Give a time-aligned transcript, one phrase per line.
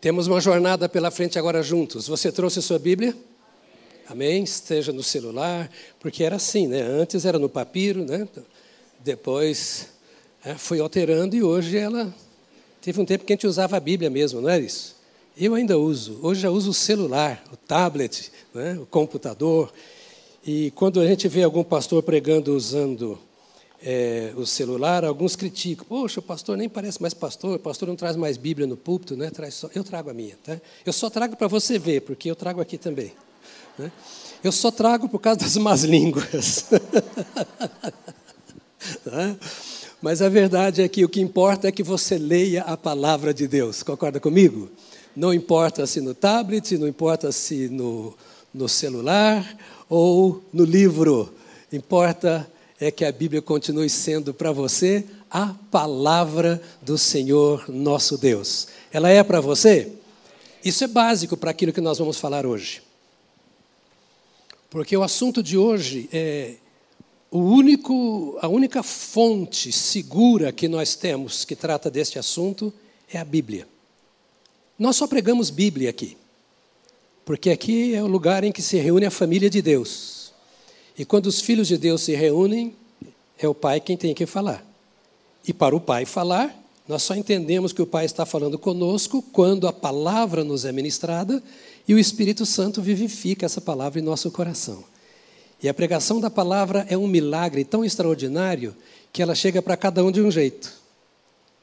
[0.00, 2.06] Temos uma jornada pela frente agora juntos.
[2.06, 3.16] Você trouxe sua Bíblia?
[4.08, 4.44] Amém?
[4.44, 6.82] Esteja no celular, porque era assim, né?
[6.82, 8.28] Antes era no papiro, né?
[9.00, 9.88] Depois
[10.44, 12.14] é, foi alterando e hoje ela
[12.80, 14.94] teve um tempo que a gente usava a Bíblia mesmo, não é isso?
[15.36, 16.20] Eu ainda uso.
[16.22, 18.78] Hoje já uso o celular, o tablet, né?
[18.80, 19.72] o computador.
[20.46, 23.18] E quando a gente vê algum pastor pregando usando
[23.82, 25.86] é, o celular, alguns criticam.
[25.88, 29.16] Poxa, o pastor nem parece mais pastor, o pastor não traz mais Bíblia no púlpito,
[29.16, 29.30] né?
[29.30, 30.36] traz só, eu trago a minha.
[30.44, 30.60] Tá?
[30.84, 33.12] Eu só trago para você ver, porque eu trago aqui também.
[33.78, 33.90] Né?
[34.42, 36.66] Eu só trago por causa das más línguas.
[39.04, 39.36] tá?
[40.00, 43.48] Mas a verdade é que o que importa é que você leia a palavra de
[43.48, 43.82] Deus.
[43.82, 44.70] Concorda comigo?
[45.14, 48.16] Não importa se no tablet, não importa se no,
[48.54, 49.44] no celular
[49.88, 51.34] ou no livro.
[51.72, 52.48] Importa
[52.80, 58.68] é que a Bíblia continue sendo para você a palavra do Senhor nosso Deus.
[58.92, 59.92] Ela é para você?
[60.64, 62.82] Isso é básico para aquilo que nós vamos falar hoje.
[64.70, 66.54] Porque o assunto de hoje é
[67.30, 72.72] o único, a única fonte segura que nós temos que trata deste assunto
[73.12, 73.66] é a Bíblia.
[74.78, 76.16] Nós só pregamos Bíblia aqui,
[77.24, 80.17] porque aqui é o lugar em que se reúne a família de Deus.
[80.98, 82.74] E quando os filhos de Deus se reúnem,
[83.38, 84.64] é o pai quem tem que falar.
[85.46, 86.54] E para o pai falar,
[86.88, 91.42] nós só entendemos que o pai está falando conosco quando a palavra nos é ministrada
[91.86, 94.82] e o Espírito Santo vivifica essa palavra em nosso coração.
[95.62, 98.74] E a pregação da palavra é um milagre tão extraordinário
[99.12, 100.72] que ela chega para cada um de um jeito.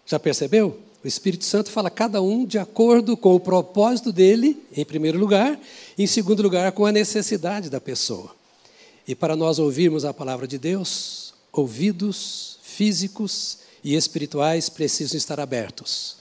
[0.06, 0.80] Já percebeu?
[1.04, 5.60] O Espírito Santo fala cada um de acordo com o propósito dele, em primeiro lugar,
[5.98, 8.32] e em segundo lugar, com a necessidade da pessoa.
[9.08, 16.18] E para nós ouvirmos a palavra de Deus, ouvidos físicos e espirituais precisam estar abertos.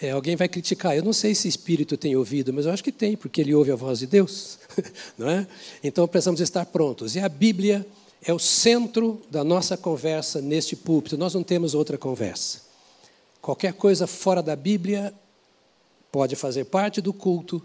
[0.00, 2.90] É, alguém vai criticar, eu não sei se espírito tem ouvido, mas eu acho que
[2.90, 4.58] tem, porque ele ouve a voz de Deus.
[5.18, 5.46] não é?
[5.82, 7.14] Então precisamos estar prontos.
[7.14, 7.86] E a Bíblia
[8.24, 11.18] é o centro da nossa conversa neste púlpito.
[11.18, 12.62] Nós não temos outra conversa.
[13.40, 15.12] Qualquer coisa fora da Bíblia
[16.10, 17.60] pode fazer parte do culto,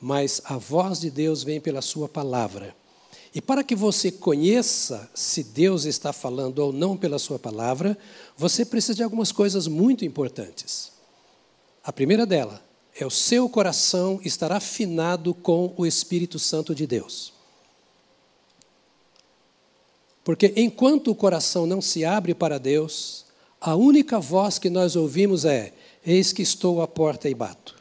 [0.00, 2.74] mas a voz de Deus vem pela Sua palavra.
[3.34, 7.96] E para que você conheça se Deus está falando ou não pela sua palavra,
[8.36, 10.92] você precisa de algumas coisas muito importantes.
[11.84, 12.62] A primeira dela
[12.98, 17.32] é o seu coração estar afinado com o Espírito Santo de Deus.
[20.24, 23.24] Porque enquanto o coração não se abre para Deus,
[23.60, 25.72] a única voz que nós ouvimos é:
[26.04, 27.76] Eis que estou à porta e bato.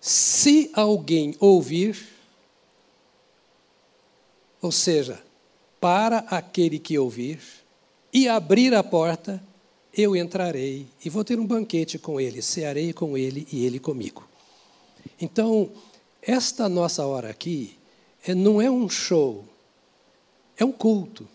[0.00, 1.98] Se alguém ouvir,
[4.60, 5.20] ou seja,
[5.80, 7.40] para aquele que ouvir
[8.12, 9.42] e abrir a porta,
[9.96, 14.28] eu entrarei e vou ter um banquete com ele, cearei com ele e ele comigo.
[15.20, 15.70] Então,
[16.22, 17.76] esta nossa hora aqui
[18.24, 19.44] é, não é um show,
[20.56, 21.26] é um culto.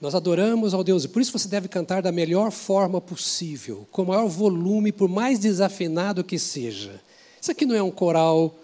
[0.00, 4.02] Nós adoramos ao Deus, e por isso você deve cantar da melhor forma possível, com
[4.02, 7.00] o maior volume, por mais desafinado que seja.
[7.40, 8.54] Isso aqui não é um coral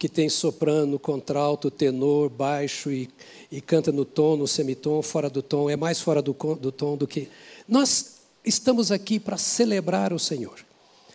[0.00, 3.10] que tem soprano, contralto, tenor, baixo e,
[3.52, 6.96] e canta no tom, no semitom, fora do tom, é mais fora do, do tom
[6.96, 7.28] do que.
[7.68, 8.12] Nós
[8.42, 10.64] estamos aqui para celebrar o Senhor.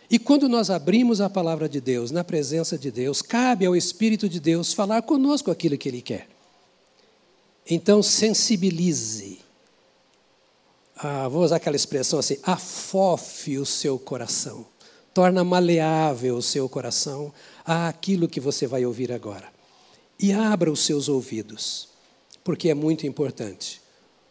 [0.08, 4.28] E quando nós abrimos a palavra de Deus, na presença de Deus, cabe ao Espírito
[4.28, 6.28] de Deus falar conosco aquilo que Ele quer.
[7.68, 9.40] Então, sensibilize.
[10.96, 14.64] Ah, vou usar aquela expressão assim: afofe o seu coração.
[15.12, 17.32] Torna maleável o seu coração
[17.66, 19.52] àquilo que você vai ouvir agora.
[20.18, 21.88] E abra os seus ouvidos,
[22.44, 23.82] porque é muito importante.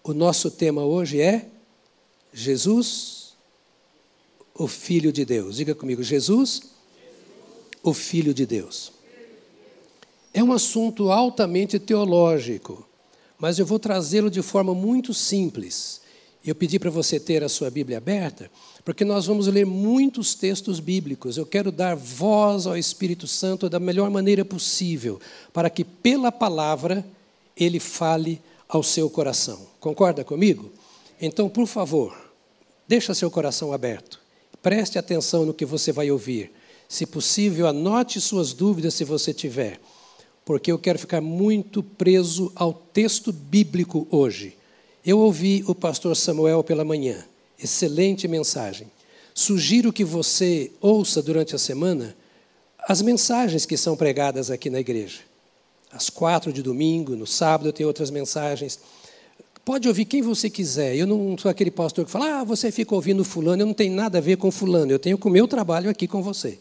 [0.04, 1.48] O nosso tema hoje é
[2.34, 3.34] Jesus,
[4.54, 5.58] o Filho de Deus.
[5.58, 6.64] Diga comigo, Jesus,
[7.84, 8.92] o Filho de Deus.
[10.34, 12.88] É um assunto altamente teológico,
[13.38, 16.02] mas eu vou trazê-lo de forma muito simples.
[16.44, 18.52] Eu pedi para você ter a sua Bíblia aberta,
[18.86, 21.38] porque nós vamos ler muitos textos bíblicos.
[21.38, 25.20] Eu quero dar voz ao Espírito Santo da melhor maneira possível,
[25.52, 27.04] para que pela palavra
[27.58, 28.40] ele fale
[28.70, 29.60] ao seu coração.
[29.80, 30.72] Concorda comigo?
[31.20, 32.16] Então, por favor,
[32.88, 34.20] deixa seu coração aberto.
[34.62, 36.52] Preste atenção no que você vai ouvir.
[36.88, 39.82] Se possível, anote suas dúvidas se você tiver,
[40.46, 44.56] porque eu quero ficar muito preso ao texto bíblico hoje.
[45.04, 47.26] Eu ouvi o pastor Samuel pela manhã.
[47.58, 48.88] Excelente mensagem.
[49.34, 52.16] Sugiro que você ouça durante a semana
[52.88, 55.20] as mensagens que são pregadas aqui na igreja.
[55.92, 58.80] Às quatro de domingo, no sábado, tem outras mensagens.
[59.64, 60.96] Pode ouvir quem você quiser.
[60.96, 63.96] Eu não sou aquele pastor que fala, ah, você fica ouvindo fulano, eu não tenho
[63.96, 66.60] nada a ver com fulano, eu tenho com o meu trabalho aqui com você.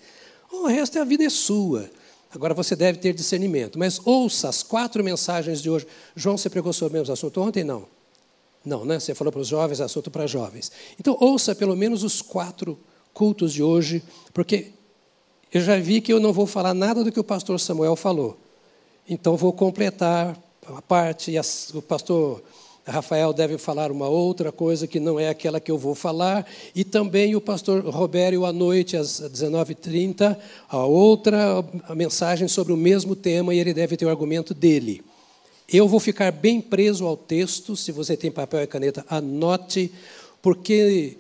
[0.51, 1.91] O resto é a vida é sua.
[2.35, 3.79] Agora você deve ter discernimento.
[3.79, 5.87] Mas ouça as quatro mensagens de hoje.
[6.17, 7.63] João, você pregou sobre o mesmo assunto ontem?
[7.63, 7.87] Não.
[8.65, 8.99] Não, né?
[8.99, 10.73] Você falou para os jovens, assunto para jovens.
[10.99, 12.79] Então ouça pelo menos os quatro
[13.13, 14.03] cultos de hoje,
[14.33, 14.73] porque
[15.53, 18.39] eu já vi que eu não vou falar nada do que o pastor Samuel falou.
[19.09, 21.39] Então vou completar a parte, e
[21.77, 22.43] o pastor
[22.87, 26.85] Rafael deve falar uma outra coisa que não é aquela que eu vou falar, e
[26.85, 30.37] também o pastor Robério à noite, às 19h30,
[30.69, 35.03] a outra a mensagem sobre o mesmo tema, e ele deve ter o argumento dele.
[35.69, 39.91] Eu vou ficar bem preso ao texto, se você tem papel e caneta, anote,
[40.43, 41.17] porque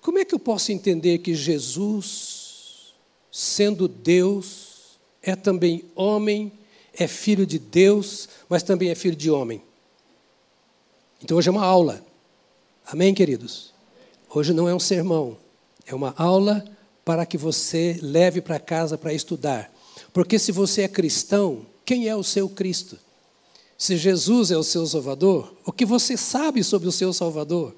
[0.00, 2.94] como é que eu posso entender que Jesus,
[3.30, 6.52] sendo Deus, é também homem,
[6.94, 9.62] é filho de Deus, mas também é filho de homem?
[11.22, 12.04] Então hoje é uma aula.
[12.86, 13.74] Amém, queridos?
[14.30, 15.36] Hoje não é um sermão,
[15.86, 16.64] é uma aula
[17.04, 19.72] para que você leve para casa para estudar.
[20.12, 22.98] Porque se você é cristão, quem é o seu Cristo?
[23.78, 27.72] Se Jesus é o seu Salvador, o que você sabe sobre o seu Salvador?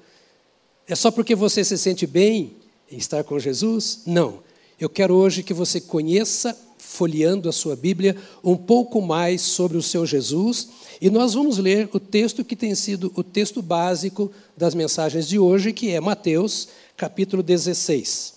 [0.87, 2.55] É só porque você se sente bem
[2.91, 3.99] em estar com Jesus?
[4.07, 4.39] Não.
[4.79, 9.83] Eu quero hoje que você conheça, folheando a sua Bíblia, um pouco mais sobre o
[9.83, 10.69] seu Jesus
[10.99, 15.37] e nós vamos ler o texto que tem sido o texto básico das mensagens de
[15.37, 16.67] hoje, que é Mateus,
[16.97, 18.33] capítulo 16.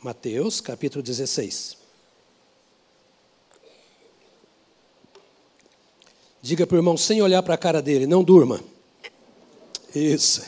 [0.00, 1.81] Mateus, capítulo 16.
[6.42, 8.60] Diga para o irmão, sem olhar para a cara dele, não durma.
[9.94, 10.42] Isso.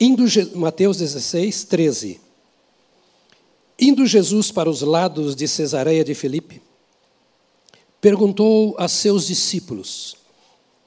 [0.00, 0.24] Indo,
[0.56, 2.20] Mateus 16, 13.
[3.78, 6.60] Indo Jesus para os lados de Cesareia de Filipe,
[8.00, 10.16] perguntou a seus discípulos: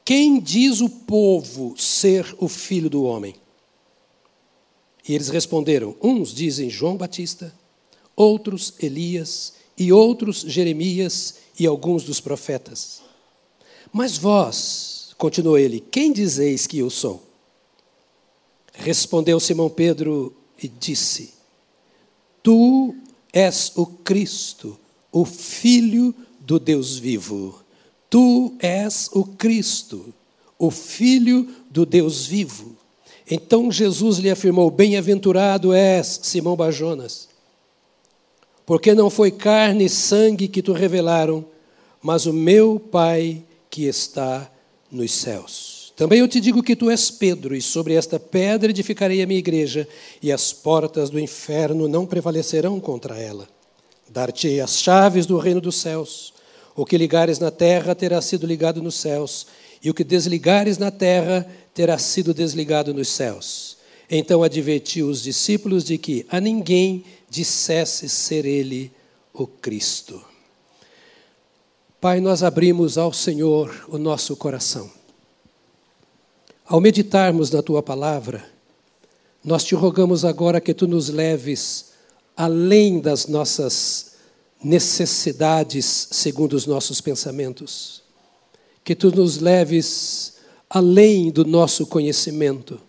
[0.04, 3.36] Quem diz o povo ser o filho do homem?
[5.08, 7.54] E eles responderam: Uns dizem João Batista,
[8.16, 13.02] outros Elias, e outros Jeremias e alguns dos profetas.
[13.92, 17.24] Mas vós, continuou ele, quem dizeis que eu sou?
[18.74, 21.34] Respondeu Simão Pedro e disse:
[22.44, 22.96] Tu
[23.34, 24.78] és o Cristo,
[25.12, 27.62] o Filho do Deus vivo.
[28.10, 30.14] Tu és o Cristo,
[30.58, 32.76] o Filho do Deus vivo.
[33.30, 37.27] Então Jesus lhe afirmou: Bem-aventurado és, Simão Bajonas,
[38.68, 41.46] porque não foi carne e sangue que tu revelaram,
[42.04, 44.52] mas o meu Pai que está
[44.92, 45.94] nos céus.
[45.96, 49.40] Também eu te digo que tu és Pedro, e sobre esta pedra edificarei a minha
[49.40, 49.88] igreja,
[50.22, 53.48] e as portas do inferno não prevalecerão contra ela.
[54.10, 56.34] Dar-te as chaves do reino dos céus.
[56.76, 59.48] O que ligares na terra terá sido ligado nos céus,
[59.82, 63.78] e o que desligares na terra terá sido desligado nos céus.
[64.10, 68.92] Então advertiu os discípulos de que a ninguém dissesse ser ele
[69.34, 70.22] o Cristo.
[72.00, 74.90] Pai, nós abrimos ao Senhor o nosso coração.
[76.66, 78.46] Ao meditarmos na tua palavra,
[79.44, 81.88] nós te rogamos agora que tu nos leves
[82.36, 84.18] além das nossas
[84.64, 88.04] necessidades segundo os nossos pensamentos.
[88.84, 90.34] Que tu nos leves
[90.70, 92.80] além do nosso conhecimento,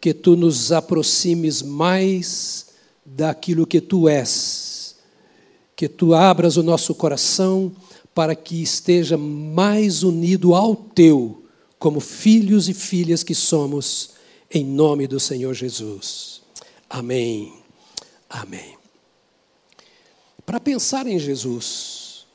[0.00, 2.69] que tu nos aproximes mais
[3.16, 4.96] daquilo que tu és,
[5.74, 7.72] que tu abras o nosso coração
[8.14, 11.44] para que esteja mais unido ao teu,
[11.78, 14.10] como filhos e filhas que somos,
[14.52, 16.42] em nome do Senhor Jesus.
[16.88, 17.52] Amém.
[18.28, 18.76] Amém.
[20.44, 22.26] Para pensar em Jesus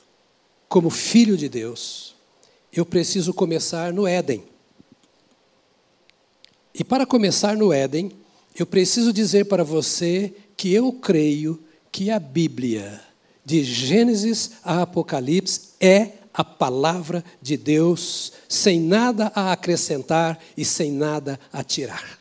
[0.68, 2.14] como filho de Deus,
[2.72, 4.42] eu preciso começar no Éden.
[6.74, 8.10] E para começar no Éden,
[8.58, 13.02] eu preciso dizer para você que eu creio que a Bíblia,
[13.44, 20.92] de Gênesis a Apocalipse, é a palavra de Deus, sem nada a acrescentar e sem
[20.92, 22.18] nada a tirar.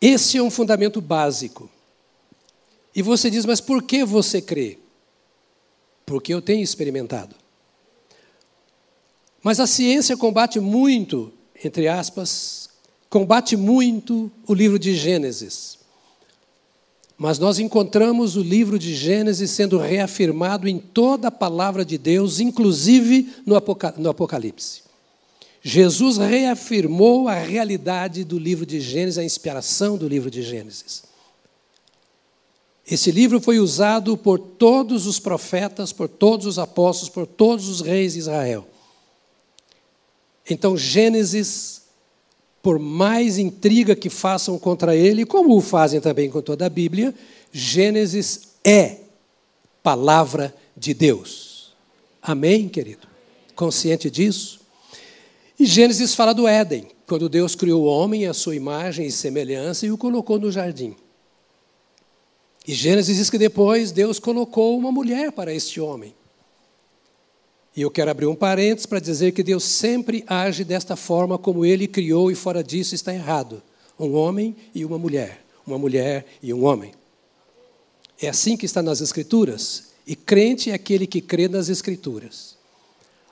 [0.00, 1.70] Esse é um fundamento básico.
[2.94, 4.78] E você diz, mas por que você crê?
[6.06, 7.36] Porque eu tenho experimentado.
[9.42, 11.30] Mas a ciência combate muito,
[11.62, 12.69] entre aspas,
[13.10, 15.78] combate muito o livro de Gênesis.
[17.18, 22.40] Mas nós encontramos o livro de Gênesis sendo reafirmado em toda a palavra de Deus,
[22.40, 24.84] inclusive no Apocalipse.
[25.60, 31.02] Jesus reafirmou a realidade do livro de Gênesis, a inspiração do livro de Gênesis.
[32.90, 37.82] Esse livro foi usado por todos os profetas, por todos os apóstolos, por todos os
[37.82, 38.66] reis de Israel.
[40.48, 41.82] Então, Gênesis
[42.62, 47.14] por mais intriga que façam contra ele, como o fazem também com toda a Bíblia,
[47.52, 48.98] Gênesis é
[49.82, 51.72] palavra de Deus.
[52.22, 53.08] Amém, querido?
[53.56, 54.60] Consciente disso?
[55.58, 59.86] E Gênesis fala do Éden, quando Deus criou o homem à sua imagem e semelhança
[59.86, 60.94] e o colocou no jardim.
[62.66, 66.14] E Gênesis diz que depois Deus colocou uma mulher para este homem.
[67.76, 71.64] E eu quero abrir um parênteses para dizer que Deus sempre age desta forma como
[71.64, 73.62] ele criou e fora disso está errado.
[73.98, 76.92] Um homem e uma mulher, uma mulher e um homem.
[78.20, 82.56] É assim que está nas Escrituras, e crente é aquele que crê nas Escrituras.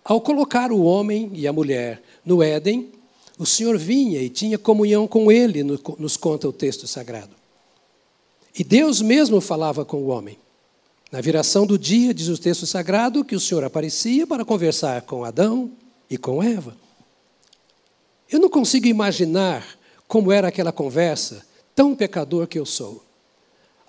[0.04, 2.92] Ao colocar o homem e a mulher no Éden,
[3.38, 7.36] o Senhor vinha e tinha comunhão com ele, nos conta o texto sagrado.
[8.58, 10.38] E Deus mesmo falava com o homem.
[11.10, 15.24] Na viração do dia, diz o texto sagrado, que o Senhor aparecia para conversar com
[15.24, 15.70] Adão
[16.10, 16.76] e com Eva.
[18.30, 19.66] Eu não consigo imaginar
[20.06, 23.02] como era aquela conversa, tão pecador que eu sou.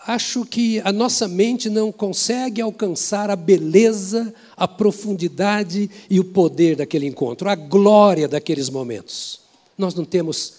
[0.07, 6.77] Acho que a nossa mente não consegue alcançar a beleza, a profundidade e o poder
[6.77, 9.41] daquele encontro, a glória daqueles momentos.
[9.77, 10.53] Nós não temos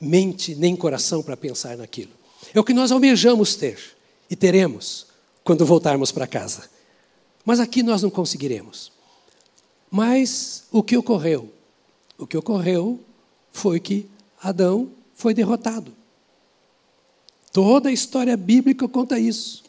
[0.00, 2.12] mente nem coração para pensar naquilo.
[2.54, 3.78] É o que nós almejamos ter
[4.30, 5.09] e teremos
[5.44, 6.68] quando voltarmos para casa.
[7.44, 8.92] Mas aqui nós não conseguiremos.
[9.90, 11.52] Mas o que ocorreu?
[12.16, 13.00] O que ocorreu
[13.52, 14.06] foi que
[14.42, 15.92] Adão foi derrotado.
[17.52, 19.64] Toda a história bíblica conta isso.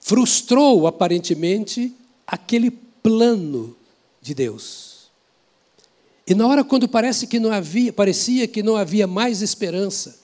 [0.00, 1.94] Frustrou aparentemente
[2.26, 3.76] aquele plano
[4.20, 5.10] de Deus.
[6.26, 10.19] E na hora quando parece que não havia, parecia que não havia mais esperança,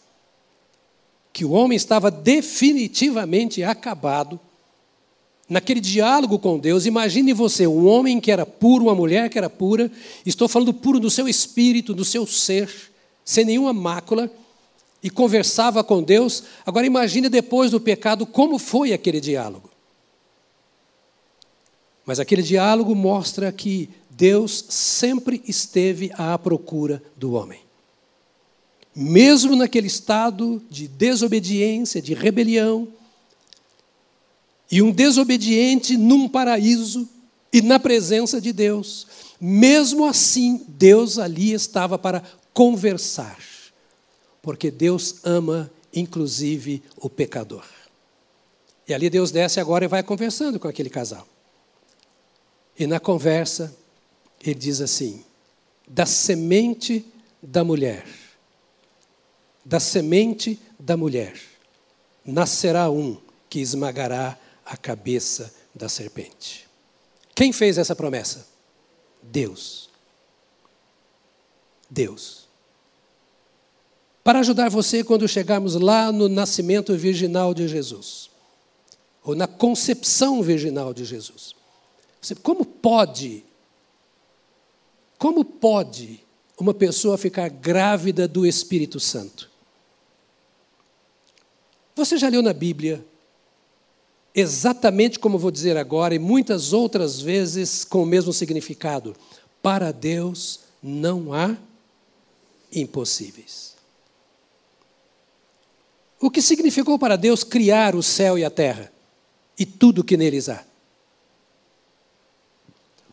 [1.37, 4.40] que o homem estava definitivamente acabado,
[5.47, 9.50] naquele diálogo com Deus, imagine você, um homem que era puro, uma mulher que era
[9.50, 9.93] pura,
[10.25, 12.71] estou falando puro do seu espírito, do seu ser,
[13.23, 14.33] sem nenhuma mácula,
[15.02, 16.43] e conversava com Deus.
[16.64, 19.69] Agora imagine depois do pecado como foi aquele diálogo.
[22.07, 27.65] Mas aquele diálogo mostra que Deus sempre esteve à procura do homem
[28.99, 32.88] mesmo naquele estado de desobediência, de rebelião,
[34.71, 37.07] e um desobediente num paraíso
[37.53, 39.07] e na presença de Deus,
[39.38, 42.23] mesmo assim, Deus ali estava para
[42.55, 43.38] conversar,
[44.41, 47.67] porque Deus ama, inclusive, o pecador.
[48.88, 51.29] E ali Deus desce agora e vai conversando com aquele casal.
[52.79, 53.76] E na conversa,
[54.43, 55.23] ele diz assim:
[55.87, 57.05] da semente
[57.43, 58.25] da mulher
[59.66, 61.37] da semente da mulher
[62.25, 63.20] nascerá um
[63.50, 66.68] que esmagará a cabeça da serpente.
[67.35, 68.46] Quem fez essa promessa?
[69.20, 69.90] Deus.
[71.90, 72.46] Deus.
[74.23, 78.30] Para ajudar você quando chegarmos lá no nascimento virginal de Jesus,
[79.25, 81.56] ou na concepção virginal de Jesus.
[82.40, 83.44] Como pode,
[85.18, 86.25] como pode
[86.56, 89.55] uma pessoa ficar grávida do Espírito Santo?
[91.97, 93.03] Você já leu na Bíblia,
[94.35, 99.17] exatamente como vou dizer agora, e muitas outras vezes com o mesmo significado:
[99.62, 101.57] para Deus não há
[102.71, 103.75] impossíveis.
[106.21, 108.93] O que significou para Deus criar o céu e a terra
[109.59, 110.62] e tudo que neles há?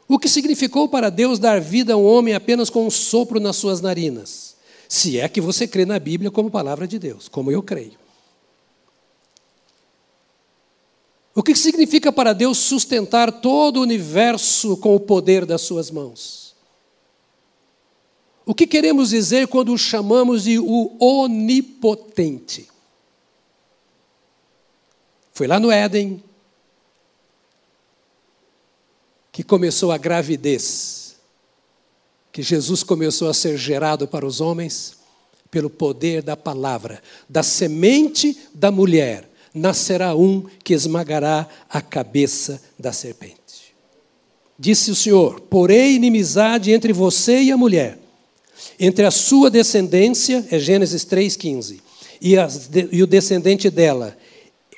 [0.09, 3.55] O que significou para Deus dar vida a um homem apenas com um sopro nas
[3.55, 4.55] suas narinas?
[4.89, 8.02] Se é que você crê na Bíblia como palavra de Deus, como eu creio.
[11.35, 16.53] O que significa para Deus sustentar todo o universo com o poder das suas mãos?
[18.45, 22.67] O que queremos dizer quando o chamamos de o onipotente?
[25.33, 26.23] Foi lá no Éden
[29.31, 31.15] que começou a gravidez,
[32.31, 34.97] que Jesus começou a ser gerado para os homens
[35.49, 42.91] pelo poder da palavra, da semente da mulher nascerá um que esmagará a cabeça da
[42.91, 43.35] serpente.
[44.57, 47.99] Disse o Senhor: Porei inimizade entre você e a mulher,
[48.79, 51.79] entre a sua descendência, é Gênesis 3,15,
[52.21, 52.35] e,
[52.91, 54.17] e o descendente dela.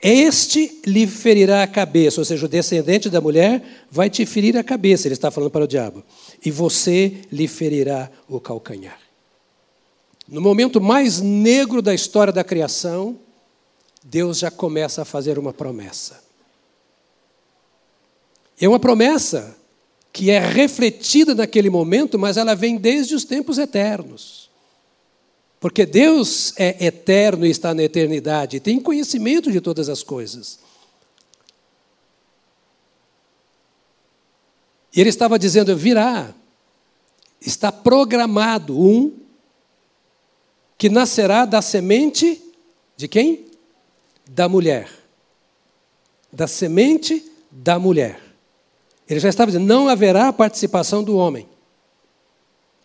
[0.03, 4.63] Este lhe ferirá a cabeça, ou seja, o descendente da mulher vai te ferir a
[4.63, 6.03] cabeça, ele está falando para o diabo,
[6.45, 8.99] e você lhe ferirá o calcanhar.
[10.27, 13.17] No momento mais negro da história da criação,
[14.07, 16.23] Deus já começa a fazer uma promessa.
[18.61, 19.57] É uma promessa
[20.13, 24.47] que é refletida naquele momento, mas ela vem desde os tempos eternos.
[25.59, 30.59] Porque Deus é eterno e está na eternidade, tem conhecimento de todas as coisas.
[34.95, 36.31] E ele estava dizendo: virá,
[37.41, 39.17] está programado um
[40.77, 42.39] que nascerá da semente
[42.95, 43.54] de quem?
[44.29, 44.89] Da mulher.
[46.31, 48.19] Da semente da mulher.
[49.07, 51.47] Ele já estava dizendo: não haverá participação do homem.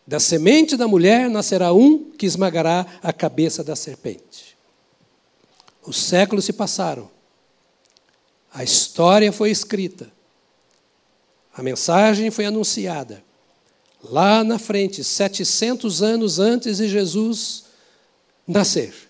[0.06, 4.56] Da semente da mulher nascerá um que esmagará a cabeça da serpente.
[5.82, 7.11] Os séculos se passaram.
[8.52, 10.11] A história foi escrita.
[11.54, 13.23] A mensagem foi anunciada.
[14.02, 17.64] Lá na frente, 700 anos antes de Jesus
[18.47, 19.10] nascer,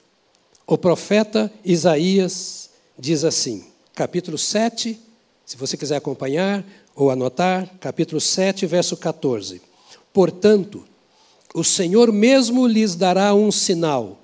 [0.70, 4.96] o profeta Isaías diz assim, capítulo 7,
[5.44, 9.60] se você quiser acompanhar ou anotar, capítulo 7, verso 14.
[10.12, 10.84] Portanto,
[11.52, 14.20] o Senhor mesmo lhes dará um sinal.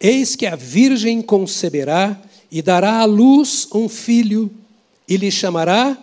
[0.00, 2.18] Eis que a virgem conceberá
[2.50, 4.50] e dará à luz um filho,
[5.06, 5.98] e lhe chamará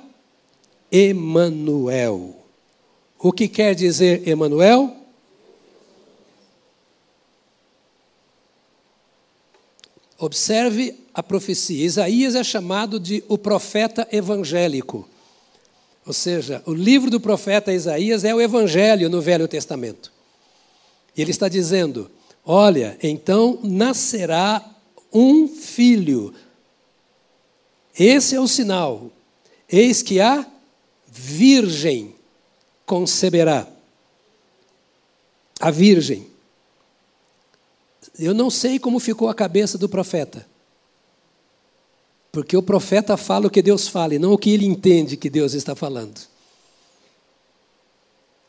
[0.91, 2.35] Emanuel.
[3.17, 4.95] O que quer dizer Emanuel?
[10.17, 11.85] Observe a profecia.
[11.85, 15.07] Isaías é chamado de o profeta evangélico.
[16.05, 20.11] Ou seja, o livro do profeta Isaías é o evangelho no Velho Testamento.
[21.15, 22.09] E ele está dizendo:
[22.45, 24.63] Olha, então nascerá
[25.13, 26.33] um filho.
[27.97, 29.11] Esse é o sinal.
[29.69, 30.45] Eis que há
[31.07, 32.15] virgem
[32.85, 33.67] conceberá.
[35.59, 36.32] A virgem.
[38.17, 40.45] Eu não sei como ficou a cabeça do profeta.
[42.31, 45.29] Porque o profeta fala o que Deus fala e não o que ele entende que
[45.29, 46.19] Deus está falando.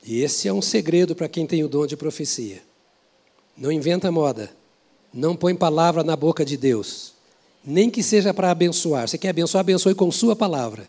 [0.07, 2.63] E esse é um segredo para quem tem o dom de profecia.
[3.57, 4.51] Não inventa moda.
[5.13, 7.13] Não põe palavra na boca de Deus.
[7.65, 9.09] Nem que seja para abençoar.
[9.09, 10.89] Você quer abençoar, abençoe com sua palavra.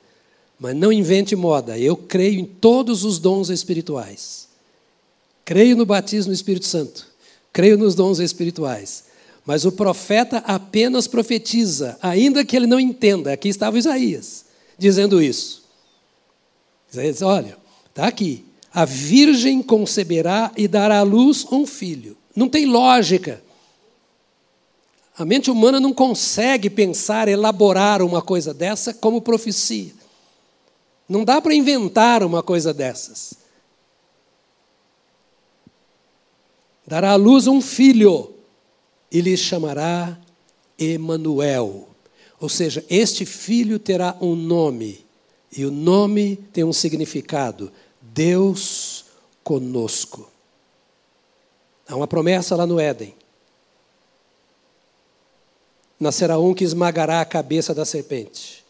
[0.60, 1.78] Mas não invente moda.
[1.78, 4.48] Eu creio em todos os dons espirituais.
[5.46, 7.08] Creio no batismo do Espírito Santo.
[7.56, 9.06] Creio nos dons espirituais.
[9.46, 13.32] Mas o profeta apenas profetiza, ainda que ele não entenda.
[13.32, 14.44] Aqui estava Isaías
[14.78, 15.64] dizendo isso.
[16.92, 18.44] Isaías diz: olha, está aqui.
[18.74, 22.18] A virgem conceberá e dará à luz um filho.
[22.36, 23.42] Não tem lógica.
[25.18, 29.94] A mente humana não consegue pensar, elaborar uma coisa dessa como profecia.
[31.08, 33.45] Não dá para inventar uma coisa dessas.
[36.86, 38.34] Dará à luz um filho
[39.12, 40.18] e lhe chamará
[40.78, 41.90] Emanuel.
[42.40, 45.06] Ou seja, este filho terá um nome,
[45.56, 47.72] e o nome tem um significado:
[48.02, 49.06] Deus
[49.44, 50.30] conosco.
[51.88, 53.16] Há uma promessa lá no Éden.
[56.00, 58.66] Nascerá um que esmagará a cabeça da serpente.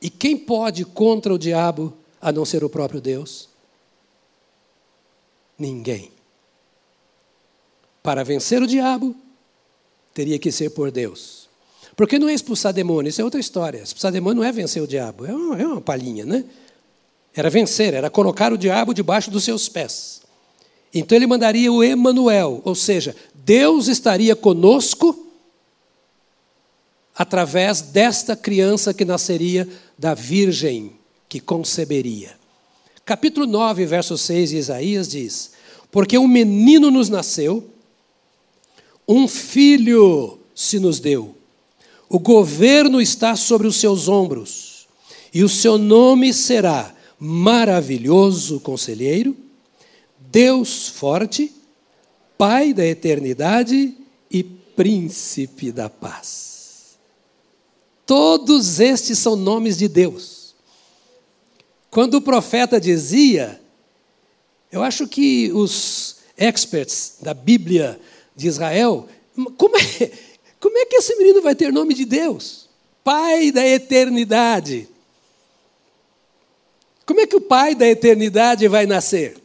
[0.00, 3.48] E quem pode contra o diabo a não ser o próprio Deus?
[5.58, 6.13] Ninguém.
[8.04, 9.16] Para vencer o diabo,
[10.12, 11.48] teria que ser por Deus.
[11.96, 13.78] Porque não é expulsar demônio, isso é outra história.
[13.78, 16.44] Expulsar demônio não é vencer o diabo, é uma, é uma palhinha, né?
[17.34, 20.20] Era vencer, era colocar o diabo debaixo dos seus pés.
[20.92, 25.26] Então ele mandaria o Emanuel, ou seja, Deus estaria conosco
[27.16, 29.66] através desta criança que nasceria
[29.98, 30.92] da virgem
[31.26, 32.36] que conceberia.
[33.02, 35.52] Capítulo 9, verso 6 de Isaías diz:
[35.90, 37.70] Porque um menino nos nasceu,
[39.06, 41.34] um filho se nos deu,
[42.08, 44.86] o governo está sobre os seus ombros,
[45.32, 49.36] e o seu nome será Maravilhoso Conselheiro,
[50.18, 51.52] Deus Forte,
[52.36, 53.96] Pai da Eternidade
[54.30, 56.96] e Príncipe da Paz.
[58.06, 60.54] Todos estes são nomes de Deus.
[61.90, 63.60] Quando o profeta dizia,
[64.70, 67.98] eu acho que os experts da Bíblia
[68.34, 69.08] de Israel,
[69.56, 70.10] como é,
[70.60, 72.68] como é que esse menino vai ter nome de Deus?
[73.02, 74.88] Pai da eternidade.
[77.06, 79.36] Como é que o pai da eternidade vai nascer?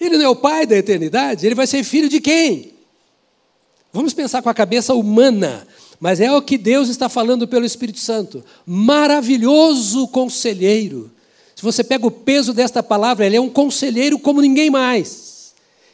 [0.00, 2.74] Ele não é o pai da eternidade, ele vai ser filho de quem?
[3.92, 5.66] Vamos pensar com a cabeça humana,
[5.98, 8.44] mas é o que Deus está falando pelo Espírito Santo.
[8.66, 11.10] Maravilhoso conselheiro.
[11.54, 15.35] Se você pega o peso desta palavra, ele é um conselheiro como ninguém mais.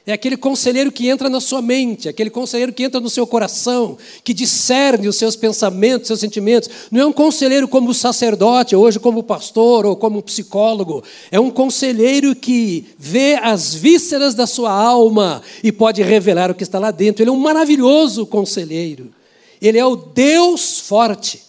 [0.04, 3.96] É aquele conselheiro que entra na sua mente, aquele conselheiro que entra no seu coração,
[4.24, 6.68] que discerne os seus pensamentos, seus sentimentos.
[6.90, 11.04] Não é um conselheiro como sacerdote, hoje como pastor ou como psicólogo.
[11.30, 16.64] É um conselheiro que vê as vísceras da sua alma e pode revelar o que
[16.64, 17.22] está lá dentro.
[17.22, 19.14] Ele é um maravilhoso conselheiro.
[19.60, 21.42] Ele é o Deus forte.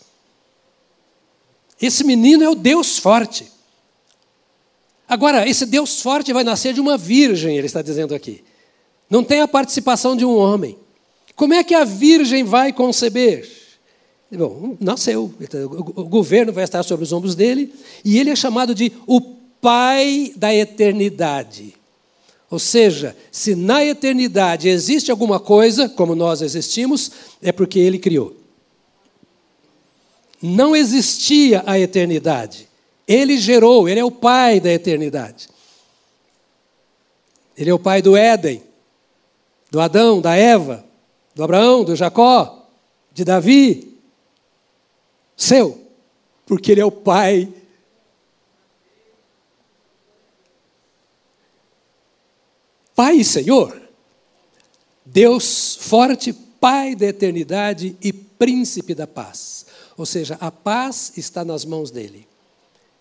[1.82, 3.53] Esse menino é o Deus forte.
[5.08, 8.44] Agora, esse Deus forte vai nascer de uma virgem, ele está dizendo aqui.
[9.10, 10.78] Não tem a participação de um homem.
[11.36, 13.50] Como é que a virgem vai conceber?
[14.32, 15.32] Bom, nasceu.
[15.96, 19.22] O governo vai estar sobre os ombros dele e ele é chamado de o
[19.62, 21.74] Pai da eternidade.
[22.50, 27.10] Ou seja, se na eternidade existe alguma coisa, como nós existimos,
[27.42, 28.36] é porque ele criou.
[30.42, 32.68] Não existia a eternidade.
[33.08, 35.50] Ele gerou, ele é o pai da eternidade.
[37.56, 38.64] Ele é o pai do Éden,
[39.70, 40.86] do Adão, da Eva,
[41.36, 42.68] do Abraão, do Jacó,
[43.12, 44.00] de Davi.
[45.36, 45.80] Seu,
[46.46, 47.52] porque ele é o pai.
[52.96, 53.82] Pai e Senhor.
[55.06, 59.66] Deus forte, Pai da eternidade e príncipe da paz.
[59.98, 62.26] Ou seja, a paz está nas mãos dele.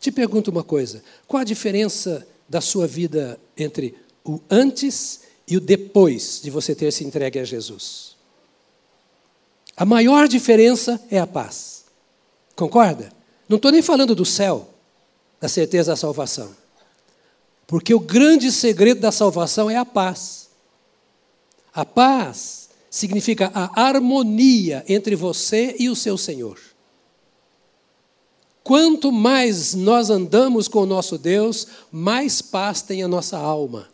[0.02, 5.60] Te pergunto uma coisa: qual a diferença da sua vida entre o antes e o
[5.60, 8.16] depois de você ter se entregue a Jesus?
[9.76, 11.84] A maior diferença é a paz.
[12.56, 13.12] Concorda?
[13.48, 14.68] Não estou nem falando do céu,
[15.40, 16.52] da certeza da salvação.
[17.68, 20.48] Porque o grande segredo da salvação é a paz.
[21.72, 26.58] A paz significa a harmonia entre você e o seu Senhor.
[28.64, 33.88] Quanto mais nós andamos com o nosso Deus, mais paz tem a nossa alma.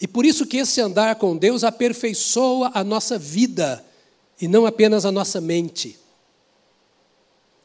[0.00, 3.82] E por isso que esse andar com Deus aperfeiçoa a nossa vida
[4.40, 5.98] e não apenas a nossa mente.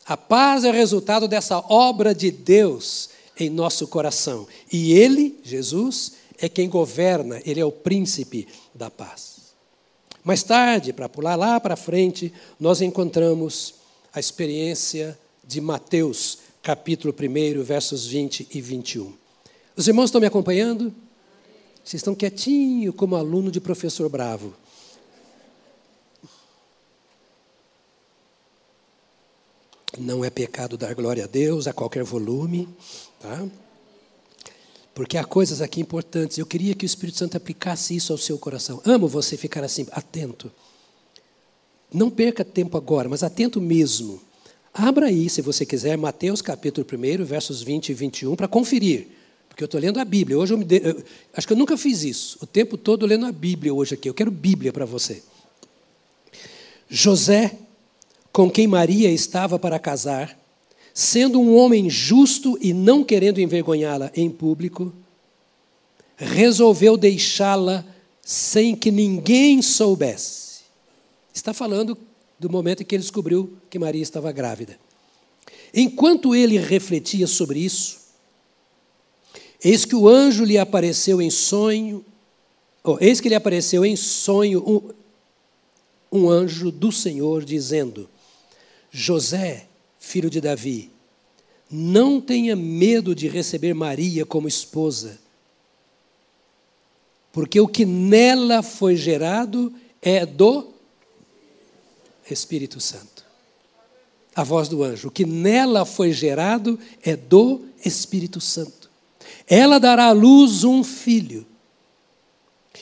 [0.06, 4.48] A paz é resultado dessa obra de Deus em nosso coração.
[4.72, 9.54] E Ele, Jesus, é quem governa, Ele é o príncipe da paz.
[10.24, 13.76] Mais tarde, para pular lá para frente, nós encontramos
[14.14, 19.14] a experiência de Mateus, capítulo 1, versos 20 e 21.
[19.76, 20.94] Os irmãos estão me acompanhando?
[21.84, 24.54] Vocês estão quietinho como aluno de professor bravo.
[29.98, 32.70] Não é pecado dar glória a Deus a qualquer volume,
[33.20, 33.48] tá?
[34.94, 36.38] Porque há coisas aqui importantes.
[36.38, 38.82] Eu queria que o Espírito Santo aplicasse isso ao seu coração.
[38.86, 40.52] Amo você ficar assim, atento.
[41.94, 44.22] Não perca tempo agora, mas atento mesmo.
[44.74, 49.08] Abra aí, se você quiser, Mateus capítulo 1, versos 20 e 21, para conferir.
[49.48, 50.38] Porque eu estou lendo a Bíblia.
[50.38, 50.82] Hoje eu, de...
[50.84, 52.38] eu acho que eu nunca fiz isso.
[52.42, 54.08] O tempo todo lendo a Bíblia hoje aqui.
[54.08, 55.22] Eu quero Bíblia para você.
[56.88, 57.58] José,
[58.32, 60.40] com quem Maria estava para casar,
[60.94, 64.94] sendo um homem justo e não querendo envergonhá-la em público,
[66.16, 67.86] resolveu deixá-la
[68.22, 70.49] sem que ninguém soubesse.
[71.34, 71.98] Está falando
[72.40, 74.80] do momento em que ele descobriu que Maria estava grávida.
[75.74, 78.00] Enquanto ele refletia sobre isso,
[79.64, 82.04] eis que o anjo lhe apareceu em sonho,
[82.84, 84.64] oh, eis que lhe apareceu em sonho
[86.12, 88.10] um, um anjo do Senhor dizendo:
[88.90, 89.68] José,
[90.00, 90.90] filho de Davi,
[91.70, 95.20] não tenha medo de receber Maria como esposa,
[97.32, 100.79] porque o que nela foi gerado é do
[102.34, 103.26] Espírito Santo.
[104.36, 105.08] A voz do anjo.
[105.08, 108.90] O que nela foi gerado é do Espírito Santo.
[109.48, 111.46] Ela dará à luz um filho.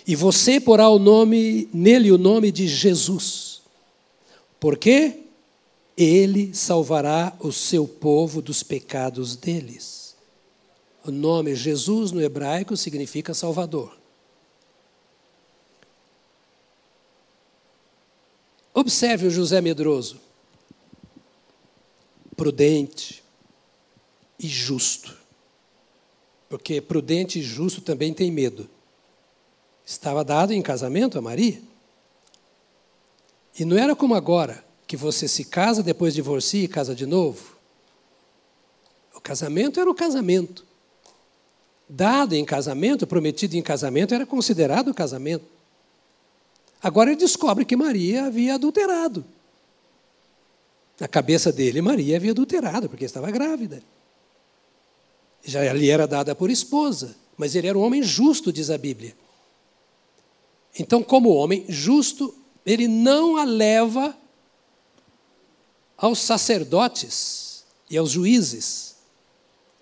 [0.06, 3.62] E você porá o nome nele o nome de Jesus.
[4.60, 5.24] Porque
[5.98, 10.16] ele salvará o seu povo dos pecados deles.
[11.04, 13.97] O nome Jesus no hebraico significa Salvador.
[18.78, 20.20] Observe o José medroso,
[22.36, 23.24] prudente
[24.38, 25.18] e justo.
[26.48, 28.70] Porque prudente e justo também tem medo.
[29.84, 31.60] Estava dado em casamento a Maria.
[33.58, 37.58] E não era como agora, que você se casa, depois divorcia e casa de novo.
[39.16, 40.64] O casamento era o casamento.
[41.90, 45.57] Dado em casamento, prometido em casamento, era considerado casamento.
[46.82, 49.26] Agora ele descobre que Maria havia adulterado.
[51.00, 53.82] Na cabeça dele, Maria havia adulterado, porque estava grávida.
[55.44, 59.16] Já lhe era dada por esposa, mas ele era um homem justo, diz a Bíblia.
[60.78, 62.34] Então, como homem justo,
[62.66, 64.16] ele não a leva
[65.96, 68.96] aos sacerdotes e aos juízes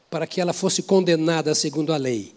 [0.10, 2.35] para que ela fosse condenada segundo a lei.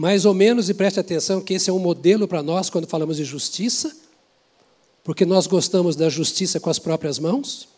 [0.00, 3.18] Mais ou menos, e preste atenção que esse é um modelo para nós quando falamos
[3.18, 3.94] de justiça,
[5.04, 7.68] porque nós gostamos da justiça com as próprias mãos.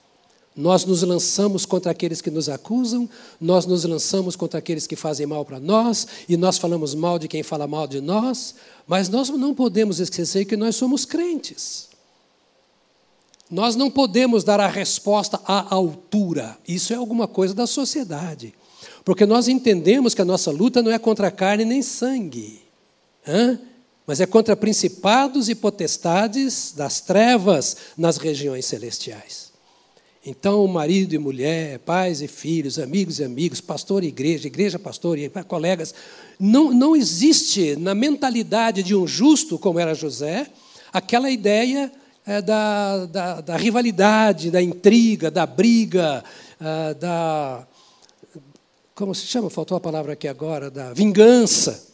[0.55, 5.27] Nós nos lançamos contra aqueles que nos acusam, nós nos lançamos contra aqueles que fazem
[5.27, 8.55] mal para nós, e nós falamos mal de quem fala mal de nós,
[8.87, 11.89] mas nós não podemos esquecer que nós somos crentes.
[13.51, 18.55] Nós não podemos dar a resposta à altura, isso é alguma coisa da sociedade,
[19.05, 22.63] porque nós entendemos que a nossa luta não é contra carne nem sangue,
[24.07, 29.53] mas é contra principados e potestades das trevas nas regiões celestiais.
[30.25, 35.19] Então, marido e mulher, pais e filhos, amigos e amigos, pastor e igreja, igreja, pastor
[35.19, 35.93] e colegas,
[36.39, 40.47] não, não existe na mentalidade de um justo, como era José,
[40.93, 41.91] aquela ideia
[42.25, 46.23] é, da, da, da, rivalidade, da intriga, da briga,
[46.61, 47.67] é, da.
[48.95, 49.49] Como se chama?
[49.49, 51.89] Faltou a palavra aqui agora, da vingança.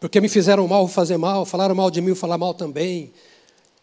[0.00, 3.12] Porque me fizeram mal, fazer mal, falaram mal de mim, falar mal também.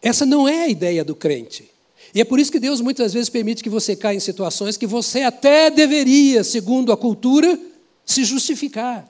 [0.00, 1.70] Essa não é a ideia do crente.
[2.14, 4.86] E é por isso que Deus muitas vezes permite que você caia em situações que
[4.86, 7.58] você até deveria, segundo a cultura,
[8.04, 9.08] se justificar.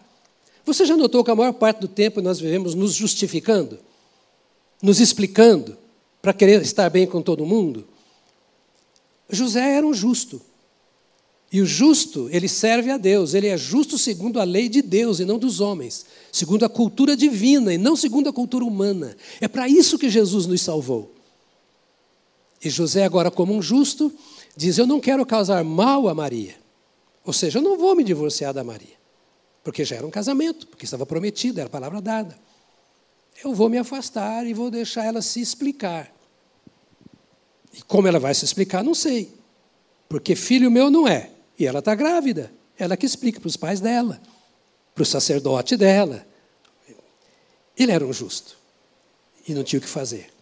[0.65, 3.79] Você já notou que a maior parte do tempo nós vivemos nos justificando,
[4.81, 5.77] nos explicando,
[6.21, 7.85] para querer estar bem com todo mundo?
[9.29, 10.41] José era um justo.
[11.53, 15.21] E o justo, ele serve a Deus, ele é justo segundo a lei de Deus
[15.21, 19.15] e não dos homens, segundo a cultura divina e não segundo a cultura humana.
[19.39, 21.15] É para isso que Jesus nos salvou.
[22.65, 24.11] E José, agora como um justo,
[24.57, 26.57] diz: Eu não quero causar mal a Maria.
[27.23, 28.97] Ou seja, eu não vou me divorciar da Maria,
[29.63, 32.39] porque já era um casamento, porque estava prometido, era palavra dada.
[33.45, 36.11] Eu vou me afastar e vou deixar ela se explicar.
[37.75, 39.35] E como ela vai se explicar, não sei.
[40.09, 41.31] Porque filho meu não é.
[41.59, 42.53] E ela está grávida.
[42.79, 44.21] Ela que explica para os pais dela,
[44.95, 46.27] para o sacerdote dela.
[47.77, 48.59] Ele era um justo.
[49.47, 50.33] E não tinha o que fazer.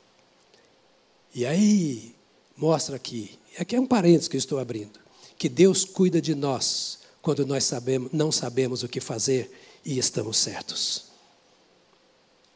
[1.35, 2.15] E aí,
[2.57, 4.99] mostra aqui, aqui é um parênteses que eu estou abrindo,
[5.39, 9.51] que Deus cuida de nós quando nós sabemos, não sabemos o que fazer
[9.85, 11.05] e estamos certos.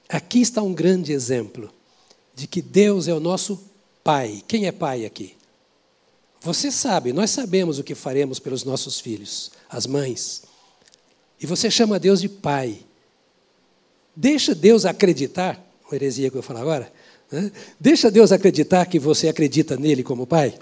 [0.08, 1.72] Aqui está um grande exemplo
[2.34, 3.62] de que Deus é o nosso
[4.02, 4.44] Pai.
[4.46, 5.34] Quem é pai aqui?
[6.44, 10.42] Você sabe, nós sabemos o que faremos pelos nossos filhos, as mães.
[11.40, 12.80] E você chama Deus de Pai.
[14.14, 16.92] Deixa Deus acreditar, uma heresia que eu falar agora,
[17.33, 17.50] né?
[17.80, 20.57] Deixa Deus acreditar que você acredita nele como pai.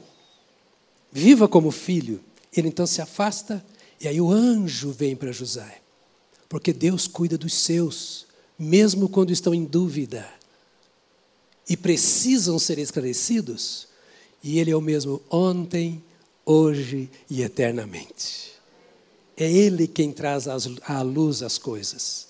[1.11, 2.21] Viva como filho.
[2.57, 3.65] Ele então se afasta
[4.01, 5.81] e aí o anjo vem para José.
[6.49, 10.27] Porque Deus cuida dos seus, mesmo quando estão em dúvida
[11.69, 13.89] e precisam ser esclarecidos.
[14.43, 16.03] E Ele é o mesmo ontem,
[16.45, 18.53] hoje e eternamente.
[19.37, 22.29] É Ele quem traz à luz as coisas.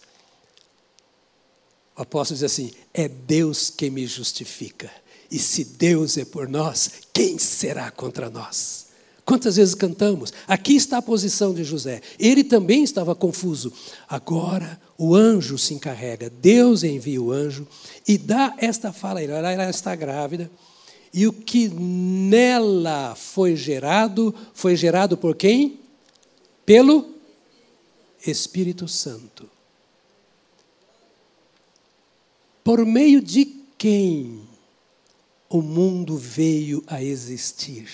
[1.97, 4.91] O apóstolo diz assim: é Deus quem me justifica.
[5.31, 8.87] E se Deus é por nós, quem será contra nós?
[9.25, 10.33] Quantas vezes cantamos?
[10.47, 12.03] Aqui está a posição de José.
[12.19, 13.73] Ele também estava confuso.
[14.09, 16.29] Agora o anjo se encarrega.
[16.29, 17.67] Deus envia o anjo
[18.07, 19.33] e dá esta fala a ele.
[19.33, 20.51] Ela está grávida.
[21.13, 25.79] E o que nela foi gerado, foi gerado por quem?
[26.65, 27.13] Pelo
[28.27, 29.51] Espírito Santo.
[32.65, 33.45] Por meio de
[33.77, 34.43] quem
[35.51, 37.91] o mundo veio a existir?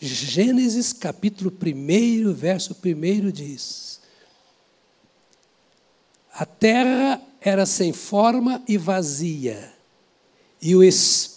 [0.00, 4.00] Gênesis capítulo 1, verso 1 diz:
[6.32, 9.74] A terra era sem forma e vazia,
[10.60, 11.31] e o Espírito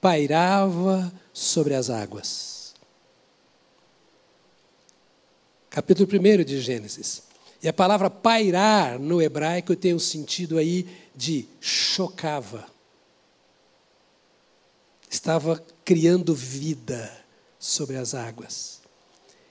[0.00, 2.74] pairava sobre as águas.
[5.70, 7.22] Capítulo 1 de Gênesis.
[7.62, 12.66] E a palavra pairar no hebraico tem o um sentido aí de chocava.
[15.10, 17.10] Estava criando vida
[17.58, 18.80] sobre as águas.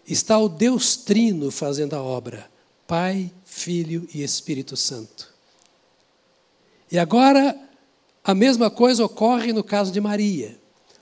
[0.07, 2.49] Está o Deus Trino fazendo a obra:
[2.86, 5.33] Pai, Filho e Espírito Santo.
[6.91, 7.57] E agora,
[8.23, 10.57] a mesma coisa ocorre no caso de Maria.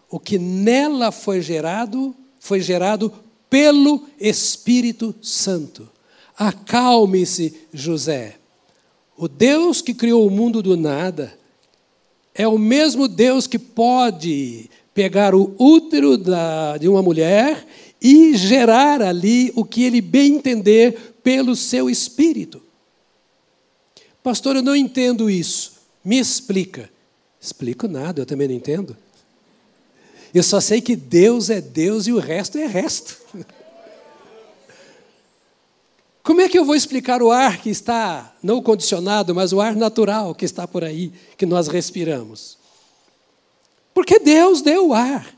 [0.10, 3.13] O que nela foi gerado, foi gerado
[3.49, 5.88] pelo Espírito Santo.
[6.36, 8.38] Acalme-se, José.
[9.15, 11.38] O Deus que criou o mundo do nada
[12.34, 17.65] é o mesmo Deus que pode pegar o útero da, de uma mulher
[18.01, 22.62] e gerar ali o que ele bem entender pelo seu espírito.
[24.23, 25.73] Pastor, eu não entendo isso.
[26.03, 26.89] Me explica.
[27.41, 28.95] Explico nada, eu também não entendo.
[30.34, 33.17] Eu só sei que Deus é Deus e o resto é resto.
[36.23, 39.75] Como é que eu vou explicar o ar que está, não condicionado, mas o ar
[39.75, 42.60] natural que está por aí, que nós respiramos?
[43.93, 45.36] Porque Deus deu o ar.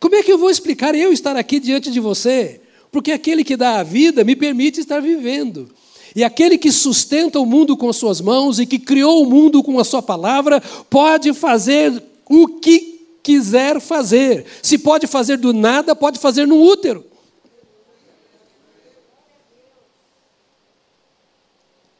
[0.00, 2.60] Como é que eu vou explicar eu estar aqui diante de você?
[2.90, 5.70] Porque aquele que dá a vida me permite estar vivendo.
[6.16, 9.78] E aquele que sustenta o mundo com suas mãos e que criou o mundo com
[9.78, 14.46] a sua palavra, pode fazer o que quiser fazer.
[14.62, 17.04] Se pode fazer do nada, pode fazer no útero.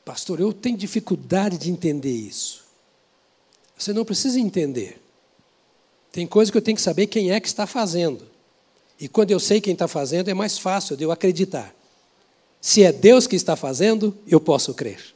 [0.03, 2.65] Pastor, eu tenho dificuldade de entender isso.
[3.77, 4.99] Você não precisa entender.
[6.11, 8.27] Tem coisa que eu tenho que saber quem é que está fazendo.
[8.99, 11.76] E quando eu sei quem está fazendo, é mais fácil de eu acreditar.
[12.61, 15.15] Se é Deus que está fazendo, eu posso crer.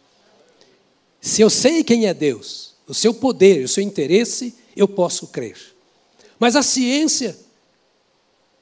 [1.21, 5.57] Se eu sei quem é Deus, o seu poder, o seu interesse, eu posso crer.
[6.39, 7.39] Mas a ciência,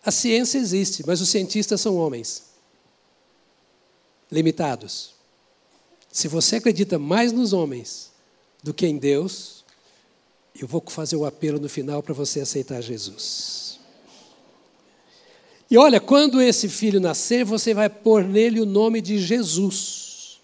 [0.04, 2.44] a ciência existe, mas os cientistas são homens
[4.30, 5.14] limitados.
[6.10, 8.10] Se você acredita mais nos homens
[8.62, 9.64] do que em Deus,
[10.60, 13.67] eu vou fazer o apelo no final para você aceitar Jesus.
[15.70, 20.40] E olha, quando esse filho nascer, você vai pôr nele o nome de Jesus.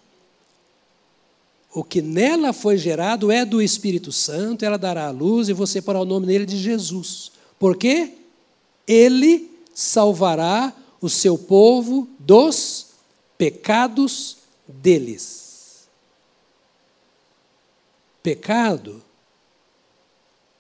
[1.72, 5.82] O que nela foi gerado é do Espírito Santo, ela dará a luz e você
[5.82, 7.32] porá o nome nele de Jesus.
[7.58, 8.12] Por quê?
[8.86, 12.86] Ele salvará o seu povo dos
[13.36, 14.36] pecados
[14.68, 15.88] deles.
[18.22, 19.02] Pecado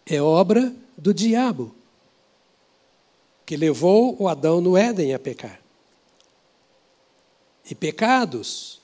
[0.04, 1.74] é obra do diabo,
[3.44, 5.60] que levou o Adão no Éden a pecar.
[7.68, 8.80] E pecados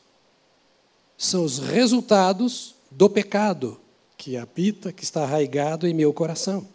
[1.16, 3.80] são os resultados do pecado
[4.16, 6.66] que habita, que está arraigado em meu coração.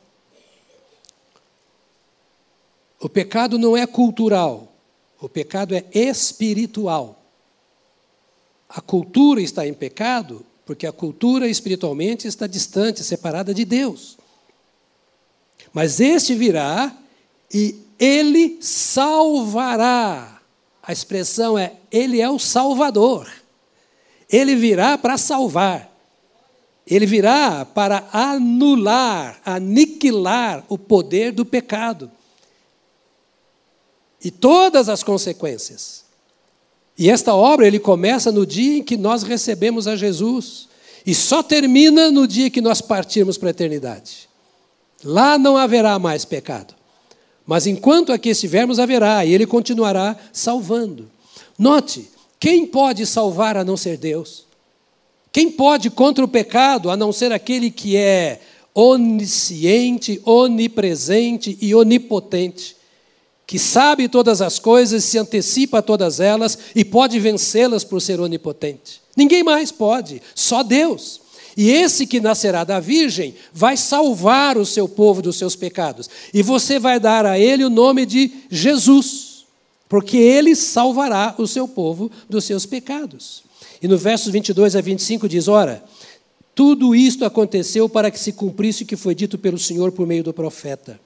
[2.99, 4.71] O pecado não é cultural,
[5.19, 7.21] o pecado é espiritual.
[8.69, 14.17] A cultura está em pecado porque a cultura espiritualmente está distante, separada de Deus.
[15.71, 16.95] Mas este virá
[17.57, 20.41] e ele salvará.
[20.83, 23.31] A expressão é: ele é o Salvador.
[24.29, 25.89] Ele virá para salvar.
[26.85, 32.11] Ele virá para anular, aniquilar o poder do pecado
[34.23, 36.03] e todas as consequências.
[36.97, 40.67] E esta obra ele começa no dia em que nós recebemos a Jesus
[41.05, 44.29] e só termina no dia que nós partirmos para a eternidade.
[45.03, 46.75] Lá não haverá mais pecado.
[47.45, 51.09] Mas enquanto aqui estivermos, haverá, e ele continuará salvando.
[51.57, 54.45] Note, quem pode salvar a não ser Deus?
[55.31, 58.41] Quem pode contra o pecado a não ser aquele que é
[58.73, 62.75] onisciente, onipresente e onipotente?
[63.47, 68.19] que sabe todas as coisas, se antecipa a todas elas e pode vencê-las por ser
[68.19, 69.01] onipotente.
[69.15, 71.21] Ninguém mais pode, só Deus.
[71.57, 76.09] E esse que nascerá da Virgem vai salvar o seu povo dos seus pecados.
[76.33, 79.45] E você vai dar a ele o nome de Jesus,
[79.87, 83.43] porque ele salvará o seu povo dos seus pecados.
[83.81, 85.83] E no versos 22 a 25 diz: Ora,
[86.53, 90.23] tudo isto aconteceu para que se cumprisse o que foi dito pelo Senhor por meio
[90.23, 90.99] do profeta.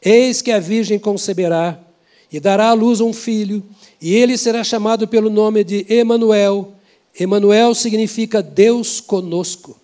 [0.00, 1.78] Eis que a virgem conceberá
[2.32, 3.62] e dará à luz um filho,
[4.00, 6.72] e ele será chamado pelo nome de Emanuel.
[7.18, 9.81] Emanuel significa Deus conosco.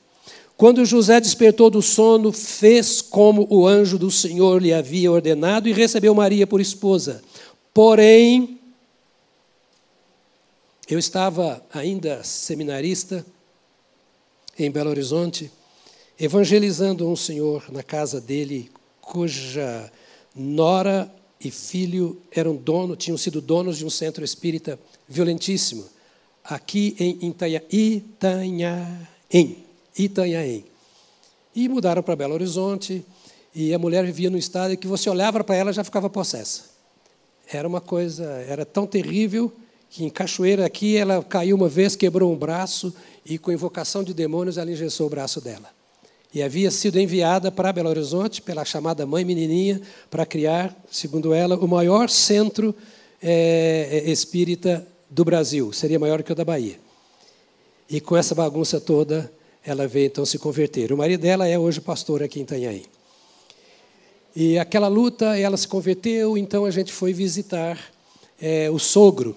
[0.59, 5.73] Quando José despertou do sono, fez como o anjo do Senhor lhe havia ordenado e
[5.73, 7.23] recebeu Maria por esposa.
[7.73, 8.59] Porém,
[10.89, 13.25] eu estava ainda seminarista
[14.59, 15.49] em Belo Horizonte,
[16.19, 18.69] evangelizando um senhor na casa dele,
[19.01, 19.93] cuja
[20.35, 21.09] nora
[21.41, 24.77] e filho eram dono, tinham sido donos de um centro espírita
[25.09, 25.87] violentíssimo,
[26.43, 28.03] aqui em Itanhaém.
[29.99, 30.65] Itanhaém.
[31.55, 33.05] E mudaram para Belo Horizonte,
[33.55, 36.65] e a mulher vivia num estado que você olhava para ela já ficava possessa.
[37.51, 39.53] Era uma coisa, era tão terrível
[39.91, 42.95] que em Cachoeira aqui ela caiu uma vez, quebrou um braço
[43.25, 45.79] e com invocação de demônios ela engessou o braço dela
[46.33, 51.57] e havia sido enviada para Belo Horizonte pela chamada mãe menininha para criar, segundo ela,
[51.57, 52.75] o maior centro
[53.23, 56.79] é, espírita do Brasil, seria maior que o da Bahia.
[57.89, 59.33] E com essa bagunça toda,
[59.65, 60.93] ela veio então se converter.
[60.93, 62.85] O marido dela é hoje pastor aqui em Itanhaém.
[64.35, 67.79] E aquela luta, ela se converteu, então a gente foi visitar
[68.41, 69.37] é, o sogro,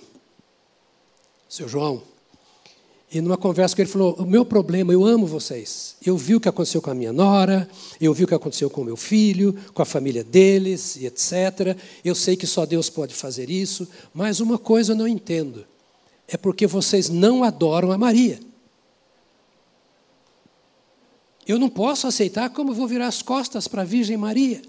[1.50, 2.04] seu João.
[3.12, 5.96] E numa conversa com ele falou: O meu problema, eu amo vocês.
[6.06, 7.68] Eu vi o que aconteceu com a minha nora,
[8.00, 11.78] eu vi o que aconteceu com o meu filho, com a família deles e etc.
[12.06, 15.66] Eu sei que só Deus pode fazer isso, mas uma coisa eu não entendo:
[16.28, 18.40] é porque vocês não adoram a Maria.
[21.48, 24.62] Eu não posso aceitar como vou virar as costas para a Virgem Maria.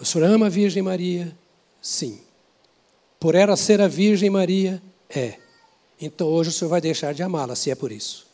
[0.00, 1.36] O senhor ama a Virgem Maria?
[1.82, 2.20] Sim.
[3.18, 5.38] Por ela ser a Virgem Maria, é.
[6.00, 8.26] Então hoje o senhor vai deixar de amá-la, se é por isso.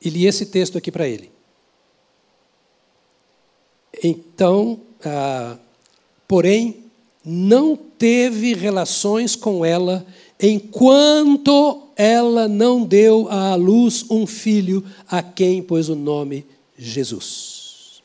[0.00, 1.30] E li esse texto aqui para ele.
[4.02, 5.56] Então, ah,
[6.26, 6.84] porém,
[7.24, 10.06] não teve relações com ela
[10.40, 16.46] enquanto ela não deu à luz um filho a quem pôs o nome
[16.78, 18.00] Jesus.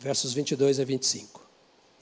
[0.00, 1.40] Versos 22 a 25.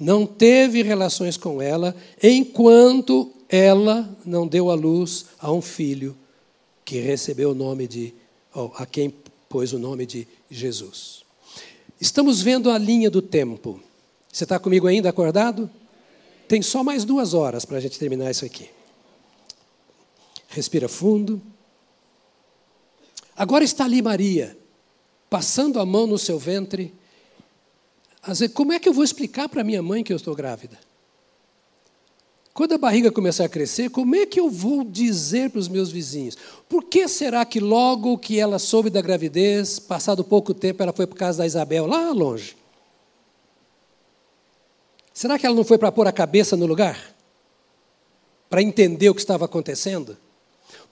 [0.00, 6.16] Não teve relações com ela enquanto ela não deu à luz a um filho
[6.86, 8.14] que recebeu o nome de,
[8.54, 9.12] oh, a quem
[9.50, 11.22] pôs o nome de Jesus.
[12.00, 13.78] Estamos vendo a linha do tempo.
[14.32, 15.70] Você está comigo ainda acordado?
[16.48, 18.70] Tem só mais duas horas para a gente terminar isso aqui.
[20.52, 21.40] Respira fundo.
[23.34, 24.56] Agora está ali Maria,
[25.30, 26.94] passando a mão no seu ventre.
[28.52, 30.78] Como é que eu vou explicar para minha mãe que eu estou grávida?
[32.52, 35.90] Quando a barriga começar a crescer, como é que eu vou dizer para os meus
[35.90, 36.36] vizinhos?
[36.68, 41.06] Por que será que logo que ela soube da gravidez, passado pouco tempo, ela foi
[41.06, 42.54] para casa da Isabel, lá longe?
[45.14, 47.14] Será que ela não foi para pôr a cabeça no lugar?
[48.50, 50.18] Para entender o que estava acontecendo?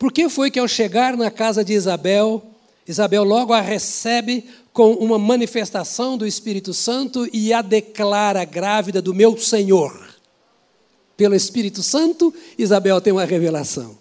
[0.00, 2.42] Por que foi que ao chegar na casa de Isabel,
[2.88, 9.14] Isabel logo a recebe com uma manifestação do Espírito Santo e a declara grávida do
[9.14, 10.10] meu Senhor?
[11.20, 13.94] pelo Espírito Santo, Isabel tem uma revelação.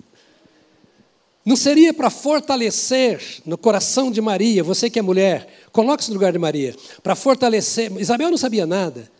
[1.46, 6.32] Não seria para fortalecer no coração de Maria, você que é mulher, coloque-se no lugar
[6.32, 6.74] de Maria,
[7.04, 7.92] para fortalecer.
[8.00, 9.12] Isabel não sabia nada.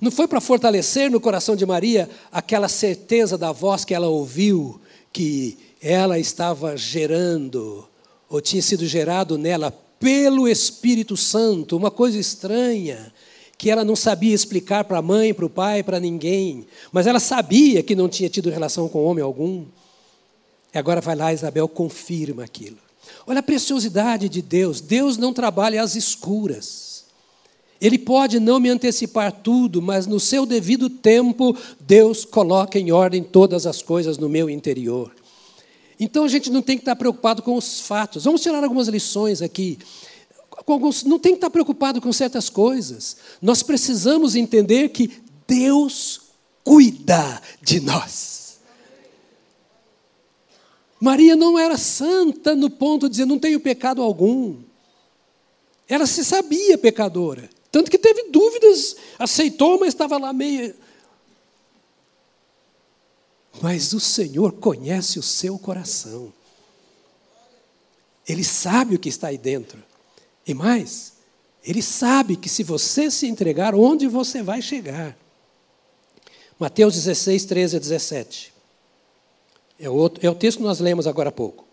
[0.00, 4.80] Não foi para fortalecer no coração de Maria aquela certeza da voz que ela ouviu,
[5.12, 7.88] que ela estava gerando,
[8.28, 13.12] ou tinha sido gerado nela pelo Espírito Santo, uma coisa estranha
[13.58, 17.20] que ela não sabia explicar para a mãe, para o pai, para ninguém, mas ela
[17.20, 19.64] sabia que não tinha tido relação com homem algum.
[20.74, 22.78] E agora vai lá, Isabel confirma aquilo.
[23.26, 24.80] Olha a preciosidade de Deus.
[24.80, 27.04] Deus não trabalha às escuras.
[27.80, 33.22] Ele pode não me antecipar tudo, mas no seu devido tempo, Deus coloca em ordem
[33.22, 35.12] todas as coisas no meu interior.
[35.98, 38.24] Então a gente não tem que estar preocupado com os fatos.
[38.24, 39.78] Vamos tirar algumas lições aqui
[40.70, 43.16] alguns, não tem que estar preocupado com certas coisas.
[43.40, 45.10] Nós precisamos entender que
[45.46, 46.20] Deus
[46.62, 48.58] cuida de nós.
[51.00, 54.56] Maria não era santa no ponto de dizer não tenho pecado algum.
[55.88, 57.50] Ela se sabia pecadora.
[57.72, 60.74] Tanto que teve dúvidas, aceitou, mas estava lá meio.
[63.60, 66.32] Mas o Senhor conhece o seu coração.
[68.26, 69.82] Ele sabe o que está aí dentro.
[70.46, 71.12] E mais,
[71.64, 75.16] ele sabe que se você se entregar, onde você vai chegar.
[76.58, 78.52] Mateus 16, 13 a 17.
[79.78, 81.66] É outro, é o texto que nós lemos agora há pouco.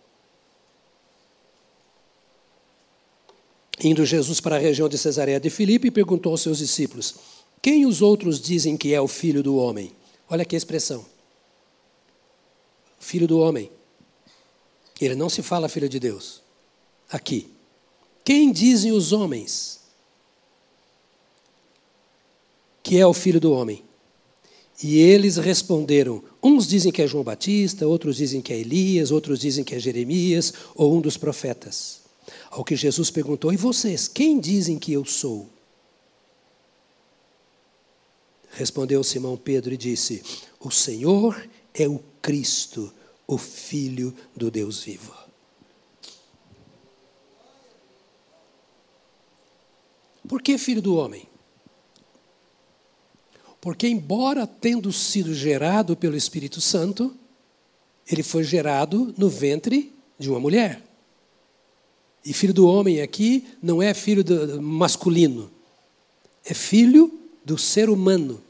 [3.82, 7.16] Indo Jesus para a região de Cesareia de Filipe, perguntou aos seus discípulos:
[7.62, 9.94] Quem os outros dizem que é o filho do homem?
[10.30, 11.06] Olha que expressão.
[13.00, 13.72] Filho do homem.
[15.00, 16.42] Ele não se fala filho de Deus.
[17.10, 17.50] Aqui.
[18.24, 19.80] Quem dizem os homens
[22.84, 23.84] que é o filho do homem?
[24.82, 29.40] E eles responderam: uns dizem que é João Batista, outros dizem que é Elias, outros
[29.40, 32.02] dizem que é Jeremias ou um dos profetas.
[32.50, 35.50] Ao que Jesus perguntou: E vocês, quem dizem que eu sou?
[38.52, 40.24] Respondeu Simão Pedro e disse:
[40.60, 41.42] O Senhor
[41.74, 42.94] é o Cristo,
[43.28, 45.14] o Filho do Deus vivo.
[50.28, 51.28] Por que filho do homem?
[53.60, 57.16] Porque, embora tendo sido gerado pelo Espírito Santo,
[58.10, 60.84] ele foi gerado no ventre de uma mulher.
[62.24, 65.52] E filho do homem aqui não é filho do, masculino,
[66.46, 68.42] é filho do ser humano.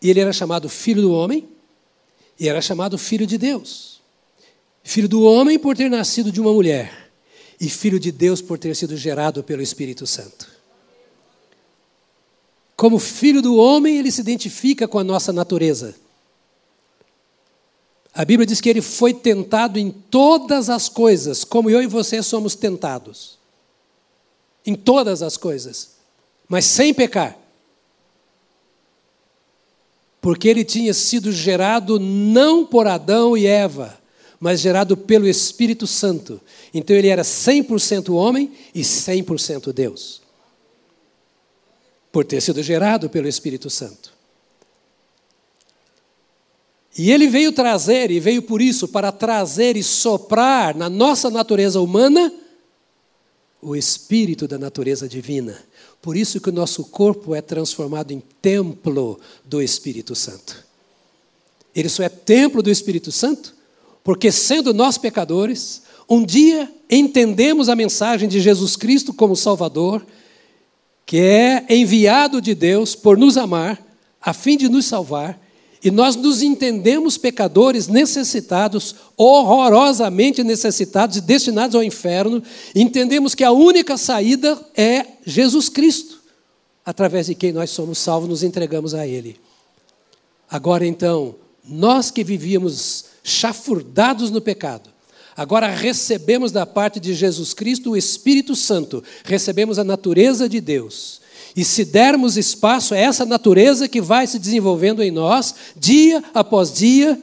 [0.00, 1.48] E ele era chamado filho do homem
[2.38, 4.00] e era chamado filho de Deus.
[4.82, 7.10] Filho do homem por ter nascido de uma mulher
[7.60, 10.48] e filho de Deus por ter sido gerado pelo Espírito Santo.
[12.74, 15.94] Como filho do homem, ele se identifica com a nossa natureza.
[18.14, 22.22] A Bíblia diz que ele foi tentado em todas as coisas, como eu e você
[22.22, 23.38] somos tentados.
[24.64, 25.90] Em todas as coisas,
[26.48, 27.38] mas sem pecar.
[30.20, 33.98] Porque ele tinha sido gerado não por Adão e Eva,
[34.38, 36.40] mas gerado pelo Espírito Santo.
[36.72, 40.20] Então ele era 100% homem e 100% Deus.
[42.12, 44.12] Por ter sido gerado pelo Espírito Santo.
[46.98, 51.80] E ele veio trazer, e veio por isso, para trazer e soprar na nossa natureza
[51.80, 52.32] humana
[53.62, 55.62] o espírito da natureza divina.
[56.02, 60.64] Por isso que o nosso corpo é transformado em templo do Espírito Santo.
[61.74, 63.54] Ele só é templo do Espírito Santo
[64.02, 70.04] porque, sendo nós pecadores, um dia entendemos a mensagem de Jesus Cristo como Salvador,
[71.04, 73.80] que é enviado de Deus por nos amar,
[74.20, 75.38] a fim de nos salvar
[75.82, 82.42] e nós nos entendemos pecadores necessitados, horrorosamente necessitados e destinados ao inferno,
[82.74, 86.20] entendemos que a única saída é Jesus Cristo,
[86.84, 89.40] através de quem nós somos salvos, nos entregamos a Ele.
[90.50, 94.90] Agora então, nós que vivíamos chafurdados no pecado,
[95.34, 101.19] agora recebemos da parte de Jesus Cristo o Espírito Santo, recebemos a natureza de Deus.
[101.56, 106.72] E se dermos espaço a essa natureza que vai se desenvolvendo em nós, dia após
[106.72, 107.20] dia,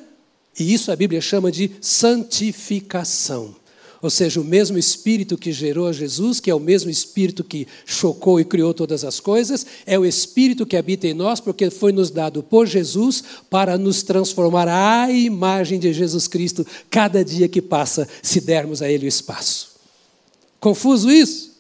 [0.60, 3.56] e isso a Bíblia chama de santificação.
[4.02, 8.40] Ou seja, o mesmo Espírito que gerou Jesus, que é o mesmo Espírito que chocou
[8.40, 12.12] e criou todas as coisas, é o Espírito que habita em nós, porque foi nos
[12.12, 18.08] dado por Jesus para nos transformar à imagem de Jesus Cristo cada dia que passa,
[18.22, 19.72] se dermos a Ele o espaço.
[20.60, 21.52] Confuso isso?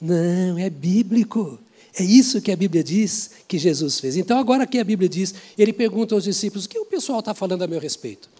[0.00, 1.58] Não, é bíblico.
[1.94, 4.16] É isso que a Bíblia diz que Jesus fez.
[4.16, 7.34] Então, agora que a Bíblia diz, ele pergunta aos discípulos: o que o pessoal está
[7.34, 8.30] falando a meu respeito?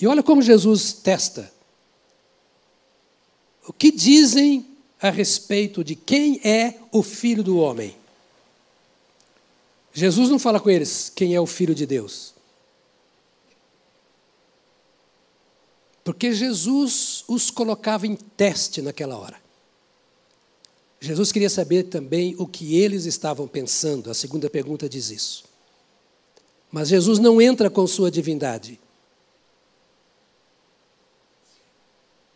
[0.00, 1.52] E olha como Jesus testa.
[3.66, 4.66] O que dizem
[5.00, 7.94] a respeito de quem é o Filho do Homem?
[9.92, 12.34] Jesus não fala com eles quem é o Filho de Deus.
[16.02, 19.41] Porque Jesus os colocava em teste naquela hora.
[21.02, 24.08] Jesus queria saber também o que eles estavam pensando.
[24.08, 25.42] A segunda pergunta diz isso.
[26.70, 28.78] Mas Jesus não entra com sua divindade.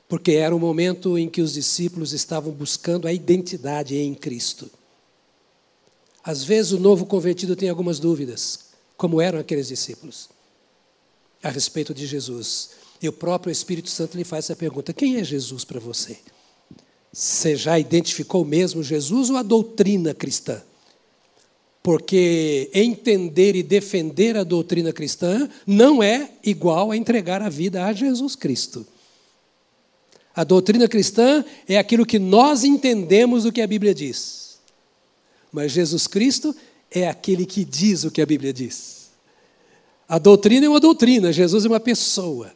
[0.08, 4.68] Porque era o momento em que os discípulos estavam buscando a identidade em Cristo.
[6.24, 10.28] Às vezes o novo convertido tem algumas dúvidas, como eram aqueles discípulos,
[11.40, 12.70] a respeito de Jesus.
[13.00, 16.18] E o próprio Espírito Santo lhe faz essa pergunta: quem é Jesus para você?
[17.16, 20.62] Você já identificou mesmo Jesus ou a doutrina cristã?
[21.82, 27.92] Porque entender e defender a doutrina cristã não é igual a entregar a vida a
[27.94, 28.86] Jesus Cristo.
[30.34, 34.58] A doutrina cristã é aquilo que nós entendemos do que a Bíblia diz.
[35.50, 36.54] Mas Jesus Cristo
[36.90, 39.08] é aquele que diz o que a Bíblia diz.
[40.06, 42.52] A doutrina é uma doutrina, Jesus é uma pessoa.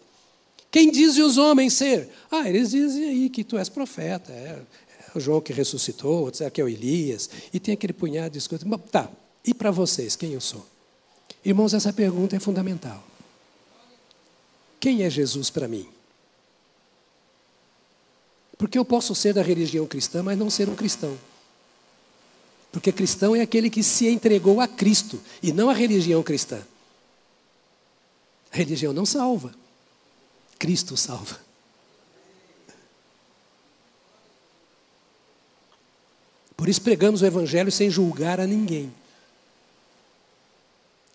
[0.70, 2.08] Quem dizem os homens ser?
[2.30, 4.62] Ah, eles dizem aí que tu és profeta, é,
[5.14, 8.48] é o João que ressuscitou, outros que é o Elias, e tem aquele punhado de
[8.48, 8.66] coisas.
[8.90, 9.10] Tá,
[9.44, 10.64] e para vocês, quem eu sou?
[11.44, 13.02] Irmãos, essa pergunta é fundamental.
[14.78, 15.88] Quem é Jesus para mim?
[18.56, 21.18] Porque eu posso ser da religião cristã, mas não ser um cristão.
[22.70, 26.62] Porque cristão é aquele que se entregou a Cristo e não a religião cristã.
[28.52, 29.52] A religião não salva.
[30.60, 31.40] Cristo salva.
[36.54, 38.92] Por isso pregamos o Evangelho sem julgar a ninguém.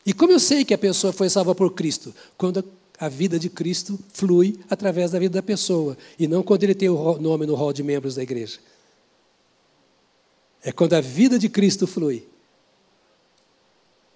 [0.04, 2.14] E como eu sei que a pessoa foi salva por Cristo?
[2.36, 2.66] Quando
[2.98, 6.90] a vida de Cristo flui através da vida da pessoa, e não quando ele tem
[6.90, 8.58] o nome no rol de membros da igreja.
[10.64, 12.28] É quando a vida de Cristo flui.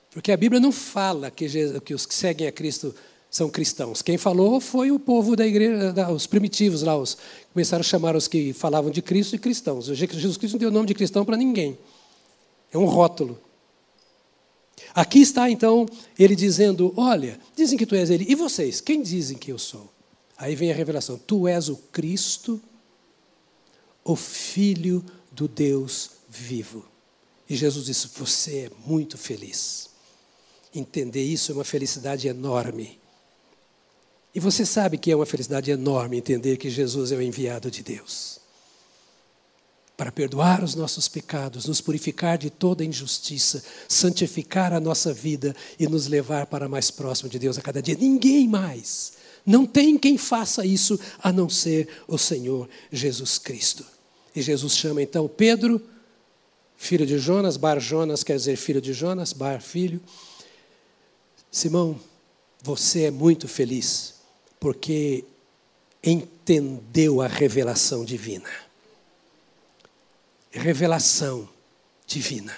[0.10, 1.46] Porque a Bíblia não fala que,
[1.94, 2.96] os que seguem a Cristo
[3.30, 4.02] são cristãos.
[4.02, 7.18] Quem falou foi o povo da igreja, os primitivos lá, os,
[7.54, 9.86] começaram a chamar os que falavam de Cristo de cristãos.
[9.86, 11.78] Jesus Cristo não deu nome de cristão para ninguém.
[12.72, 13.40] É um rótulo.
[14.94, 15.86] Aqui está então
[16.18, 18.26] ele dizendo: Olha, dizem que tu és ele.
[18.28, 19.90] E vocês, quem dizem que eu sou?
[20.38, 22.62] Aí vem a revelação: Tu és o Cristo,
[24.04, 26.86] o Filho do Deus vivo.
[27.50, 29.90] E Jesus disse: Você é muito feliz.
[30.74, 32.99] Entender isso é uma felicidade enorme.
[34.34, 37.84] E você sabe que é uma felicidade enorme entender que Jesus é o enviado de
[37.84, 38.40] Deus.
[39.98, 45.90] para perdoar os nossos pecados, nos purificar de toda injustiça, santificar a nossa vida e
[45.90, 47.98] nos levar para mais próximo de Deus a cada dia.
[48.00, 49.12] Ninguém mais.
[49.46, 53.86] Não tem quem faça isso a não ser o Senhor Jesus Cristo.
[54.34, 55.82] E Jesus chama então Pedro,
[56.78, 60.00] filho de Jonas, Bar Jonas quer dizer filho de Jonas, Bar filho.
[61.52, 62.00] Simão,
[62.64, 64.19] você é muito feliz
[64.60, 65.24] porque
[66.04, 68.50] entendeu a revelação divina
[70.52, 71.48] revelação
[72.08, 72.56] divina.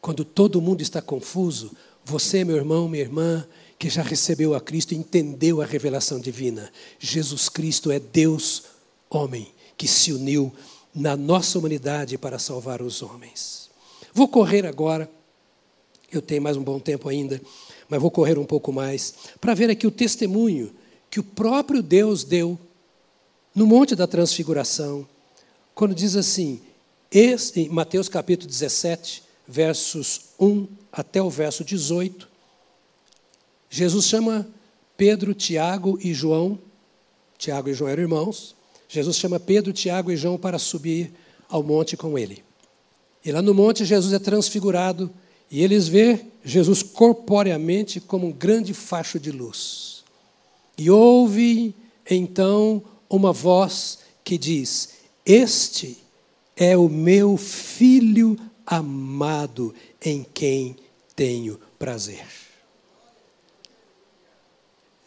[0.00, 1.70] Quando todo mundo está confuso,
[2.04, 3.46] você, meu irmão, minha irmã,
[3.78, 6.70] que já recebeu a Cristo, entendeu a revelação divina.
[6.98, 8.64] Jesus Cristo é Deus,
[9.08, 10.52] homem, que se uniu
[10.94, 13.70] na nossa humanidade para salvar os homens.
[14.12, 15.08] Vou correr agora,
[16.10, 17.40] eu tenho mais um bom tempo ainda,
[17.88, 20.74] mas vou correr um pouco mais, para ver aqui o testemunho
[21.12, 22.58] que o próprio Deus deu
[23.54, 25.06] no Monte da Transfiguração,
[25.74, 26.58] quando diz assim:
[27.12, 32.26] em Mateus capítulo 17, versos 1 até o verso 18,
[33.68, 34.48] Jesus chama
[34.96, 36.58] Pedro, Tiago e João,
[37.36, 38.56] Tiago e João eram irmãos,
[38.88, 41.12] Jesus chama Pedro, Tiago e João para subir
[41.46, 42.42] ao monte com ele.
[43.22, 45.12] E lá no monte Jesus é transfigurado
[45.50, 50.01] e eles vê Jesus corporeamente como um grande facho de luz.
[50.82, 51.76] E ouve
[52.10, 55.96] então uma voz que diz: Este
[56.56, 59.72] é o meu filho amado
[60.04, 60.74] em quem
[61.14, 62.26] tenho prazer.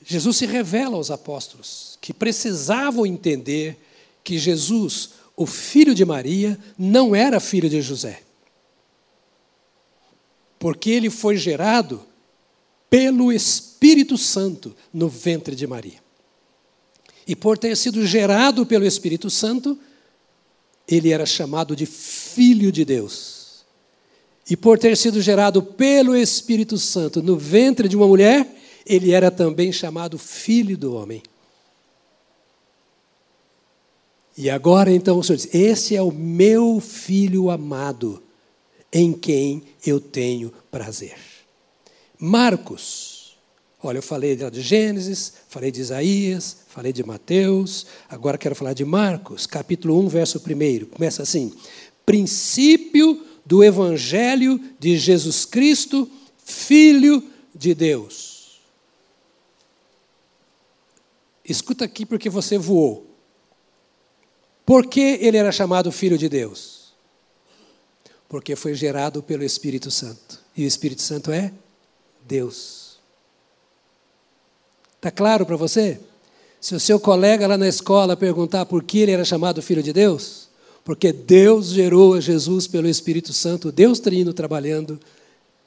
[0.01, 3.78] Jesus se revela aos apóstolos que precisavam entender
[4.23, 8.21] que Jesus, o filho de Maria, não era filho de José.
[10.57, 12.01] Porque ele foi gerado
[12.95, 15.99] pelo Espírito Santo no ventre de Maria.
[17.27, 19.77] E por ter sido gerado pelo Espírito Santo,
[20.87, 23.65] ele era chamado de Filho de Deus.
[24.49, 28.47] E por ter sido gerado pelo Espírito Santo no ventre de uma mulher,
[28.85, 31.21] ele era também chamado Filho do Homem.
[34.37, 38.23] E agora então o Senhor diz: Esse é o meu filho amado,
[38.89, 41.34] em quem eu tenho prazer.
[42.20, 43.16] Marcos
[43.86, 48.84] Olha, eu falei de Gênesis, falei de Isaías, falei de Mateus, agora quero falar de
[48.84, 50.86] Marcos, capítulo 1, verso 1.
[50.86, 51.53] Começa assim:
[52.03, 56.09] princípio do Evangelho de Jesus Cristo,
[56.43, 58.59] Filho de Deus.
[61.47, 63.05] Escuta aqui porque você voou.
[64.66, 66.91] Por que ele era chamado Filho de Deus?
[68.28, 70.39] Porque foi gerado pelo Espírito Santo.
[70.57, 71.53] E o Espírito Santo é
[72.28, 72.97] Deus.
[74.95, 75.99] Está claro para você?
[76.59, 79.93] Se o seu colega lá na escola perguntar por que ele era chamado Filho de
[79.93, 80.49] Deus,
[80.84, 84.99] porque Deus gerou a Jesus pelo Espírito Santo, Deus trino trabalhando,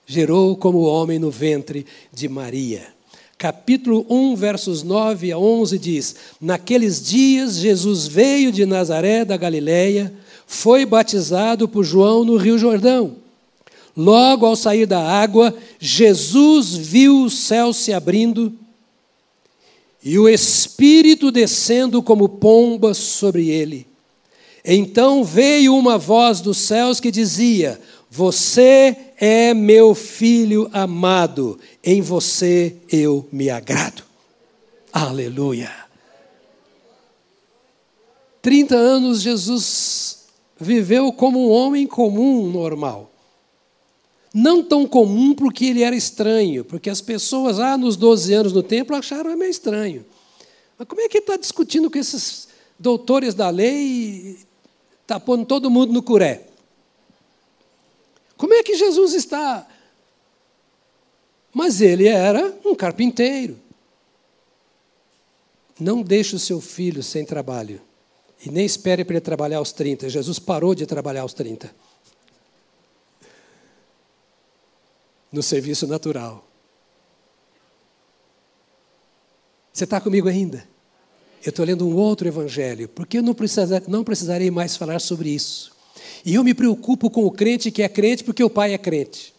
[0.06, 2.86] gerou como homem no ventre de Maria.
[3.36, 10.12] Capítulo 1, versos 9 a 11 diz: Naqueles dias Jesus veio de Nazaré da Galileia,
[10.44, 13.27] foi batizado por João no Rio Jordão.
[13.98, 18.56] Logo ao sair da água, Jesus viu o céu se abrindo
[20.04, 23.88] e o Espírito descendo como pomba sobre ele.
[24.64, 32.76] Então veio uma voz dos céus que dizia: Você é meu filho amado, em você
[32.88, 34.04] eu me agrado.
[34.92, 35.72] Aleluia.
[38.42, 40.26] 30 anos Jesus
[40.56, 43.10] viveu como um homem comum, normal.
[44.32, 48.62] Não tão comum porque ele era estranho, porque as pessoas lá nos 12 anos no
[48.62, 50.04] templo acharam meio estranho.
[50.78, 52.48] Mas como é que ele está discutindo com esses
[52.78, 54.38] doutores da lei e
[55.02, 56.44] está pondo todo mundo no curé?
[58.36, 59.66] Como é que Jesus está?
[61.52, 63.58] Mas ele era um carpinteiro.
[65.80, 67.80] Não deixe o seu filho sem trabalho.
[68.44, 70.08] E nem espere para ele trabalhar aos 30.
[70.08, 71.74] Jesus parou de trabalhar aos 30.
[75.32, 76.46] No serviço natural.
[79.72, 80.66] Você está comigo ainda?
[81.44, 83.34] Eu estou lendo um outro evangelho, porque eu não,
[83.86, 85.72] não precisarei mais falar sobre isso.
[86.24, 89.32] E eu me preocupo com o crente que é crente porque o pai é crente.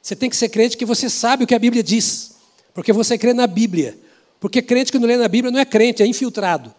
[0.00, 2.36] Você tem que ser crente que você sabe o que a Bíblia diz,
[2.72, 3.98] porque você crê na Bíblia.
[4.40, 6.74] Porque crente que não lê na Bíblia não é crente, é infiltrado.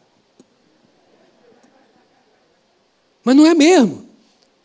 [3.23, 4.05] Mas não é mesmo.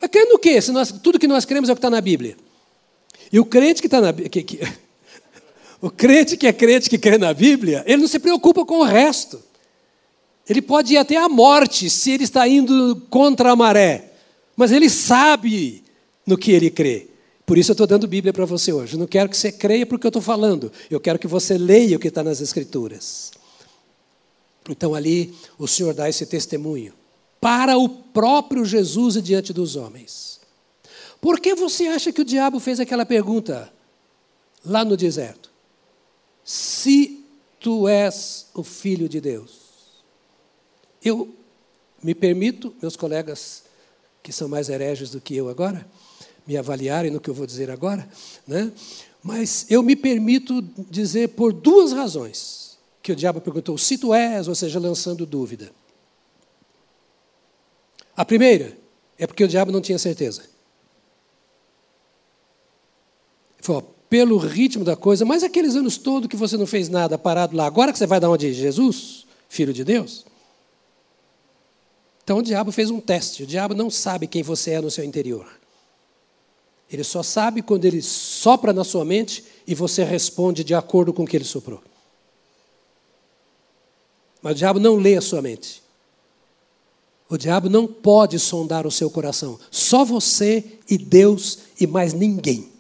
[0.01, 0.61] Vai crer no quê?
[0.61, 2.37] Se nós, tudo que nós cremos é o que está na Bíblia.
[3.33, 4.61] E o crente que está na que, que,
[5.81, 8.85] o crente que é crente que crê na Bíblia, ele não se preocupa com o
[8.85, 9.43] resto.
[10.49, 14.12] Ele pode ir até a morte se ele está indo contra a maré,
[14.57, 15.83] mas ele sabe
[16.27, 17.09] no que ele crê.
[17.47, 18.95] Por isso eu estou dando Bíblia para você hoje.
[18.95, 21.97] Eu não quero que você creia porque eu estou falando, eu quero que você leia
[21.97, 23.33] o que está nas Escrituras.
[24.68, 26.93] Então ali o Senhor dá esse testemunho
[27.41, 30.34] para o próprio Jesus e diante dos homens.
[31.25, 33.72] Por que você acha que o diabo fez aquela pergunta
[34.62, 35.51] lá no deserto?
[36.45, 37.25] Se
[37.59, 39.53] tu és o filho de Deus.
[41.03, 41.35] Eu
[42.03, 43.62] me permito, meus colegas
[44.22, 45.89] que são mais hereges do que eu agora,
[46.47, 48.07] me avaliarem no que eu vou dizer agora,
[48.47, 48.70] né?
[49.22, 50.61] mas eu me permito
[50.91, 55.72] dizer por duas razões que o diabo perguntou: se tu és, ou seja, lançando dúvida.
[58.14, 58.77] A primeira
[59.16, 60.53] é porque o diabo não tinha certeza.
[63.65, 67.19] Ele falou: pelo ritmo da coisa, mas aqueles anos todos que você não fez nada
[67.19, 68.53] parado lá, agora que você vai dar onde?
[68.53, 70.25] Jesus, filho de Deus?
[72.23, 73.43] Então o diabo fez um teste.
[73.43, 75.47] O diabo não sabe quem você é no seu interior.
[76.91, 81.25] Ele só sabe quando ele sopra na sua mente e você responde de acordo com
[81.25, 81.83] o que ele soprou.
[84.41, 85.83] Mas o diabo não lê a sua mente.
[87.29, 89.59] O diabo não pode sondar o seu coração.
[89.71, 92.74] Só você e Deus e mais ninguém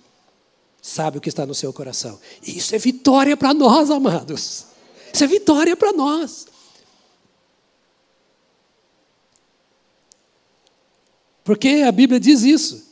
[0.86, 2.20] sabe o que está no seu coração.
[2.46, 4.66] E isso é vitória para nós, amados.
[5.10, 6.46] Isso é vitória para nós.
[11.42, 12.84] Porque a Bíblia diz isso.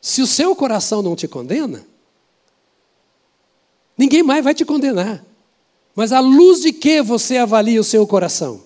[0.00, 1.84] Se o seu coração não te condena,
[3.98, 5.24] ninguém mais vai te condenar.
[5.92, 8.62] Mas à luz de que você avalia o seu coração?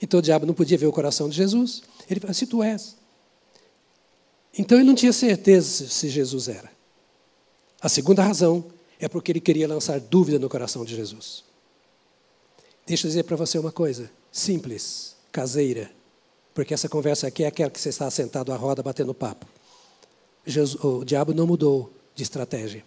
[0.00, 1.82] Então o diabo não podia ver o coração de Jesus.
[2.08, 2.96] Ele falou: se tu és.
[4.58, 6.75] Então ele não tinha certeza se Jesus era.
[7.86, 8.64] A segunda razão
[8.98, 11.44] é porque ele queria lançar dúvida no coração de Jesus.
[12.84, 15.92] Deixa eu dizer para você uma coisa simples, caseira,
[16.52, 19.46] porque essa conversa aqui é aquela que você está sentado à roda batendo papo.
[20.44, 22.84] Jesus, o diabo não mudou de estratégia.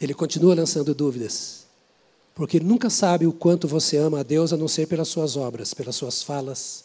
[0.00, 1.66] Ele continua lançando dúvidas.
[2.32, 5.36] Porque ele nunca sabe o quanto você ama a Deus a não ser pelas suas
[5.36, 6.84] obras, pelas suas falas.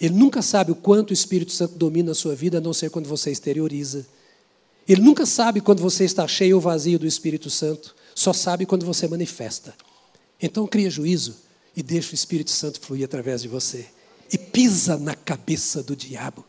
[0.00, 2.90] Ele nunca sabe o quanto o Espírito Santo domina a sua vida a não ser
[2.90, 4.04] quando você exterioriza.
[4.88, 8.86] Ele nunca sabe quando você está cheio ou vazio do Espírito Santo, só sabe quando
[8.86, 9.74] você manifesta.
[10.40, 11.36] Então cria juízo
[11.76, 13.86] e deixa o Espírito Santo fluir através de você.
[14.32, 16.44] E pisa na cabeça do diabo,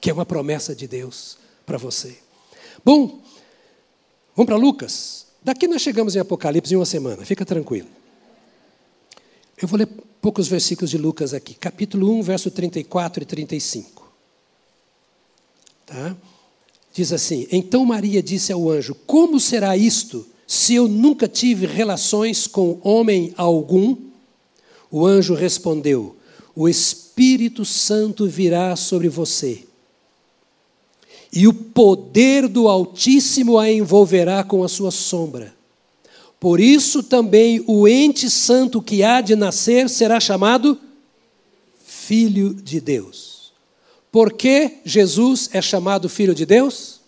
[0.00, 2.18] que é uma promessa de Deus para você.
[2.84, 3.22] Bom,
[4.34, 5.26] vamos para Lucas.
[5.42, 7.88] Daqui nós chegamos em Apocalipse em uma semana, fica tranquilo.
[9.60, 9.88] Eu vou ler
[10.20, 14.10] poucos versículos de Lucas aqui, capítulo 1, verso 34 e 35.
[15.86, 16.16] Tá?
[17.00, 22.46] Diz assim: Então Maria disse ao anjo: Como será isto, se eu nunca tive relações
[22.46, 23.96] com homem algum?
[24.90, 26.14] O anjo respondeu:
[26.54, 29.64] O Espírito Santo virá sobre você
[31.32, 35.54] e o poder do Altíssimo a envolverá com a sua sombra.
[36.38, 40.78] Por isso também o ente santo que há de nascer será chamado
[41.82, 43.29] Filho de Deus.
[44.10, 47.00] Por que Jesus é chamado Filho de Deus?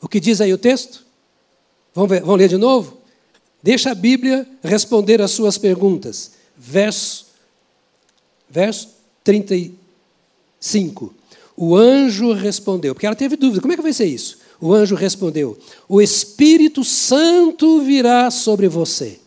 [0.00, 1.04] O que diz aí o texto?
[1.94, 2.98] Vamos, ver, vamos ler de novo?
[3.62, 6.32] Deixa a Bíblia responder as suas perguntas.
[6.56, 7.26] Verso,
[8.50, 8.88] verso
[9.22, 11.14] 35.
[11.56, 14.38] O anjo respondeu, porque ela teve dúvida: como é que vai ser isso?
[14.60, 15.56] O anjo respondeu:
[15.88, 19.18] O Espírito Santo virá sobre você,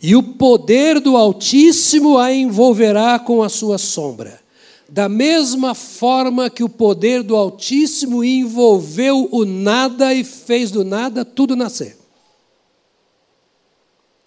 [0.00, 4.45] e o poder do Altíssimo a envolverá com a sua sombra.
[4.88, 11.24] Da mesma forma que o poder do Altíssimo envolveu o nada e fez do nada
[11.24, 11.98] tudo nascer.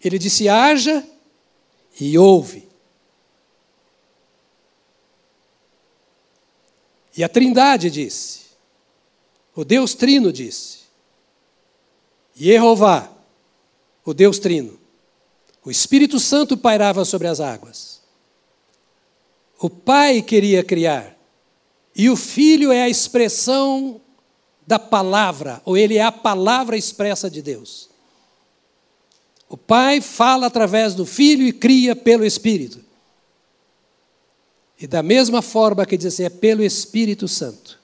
[0.03, 1.05] Ele disse: haja
[1.99, 2.67] e ouve.
[7.15, 8.41] E a Trindade disse,
[9.53, 10.79] o Deus Trino disse,
[12.33, 13.11] Jeová,
[14.05, 14.79] o Deus Trino,
[15.65, 17.88] o Espírito Santo pairava sobre as águas.
[19.59, 21.17] O Pai queria criar,
[21.95, 23.99] e o Filho é a expressão
[24.65, 27.89] da palavra, ou ele é a palavra expressa de Deus.
[29.49, 32.79] O Pai fala através do Filho e cria pelo Espírito.
[34.79, 37.79] E da mesma forma que diz assim, é pelo Espírito Santo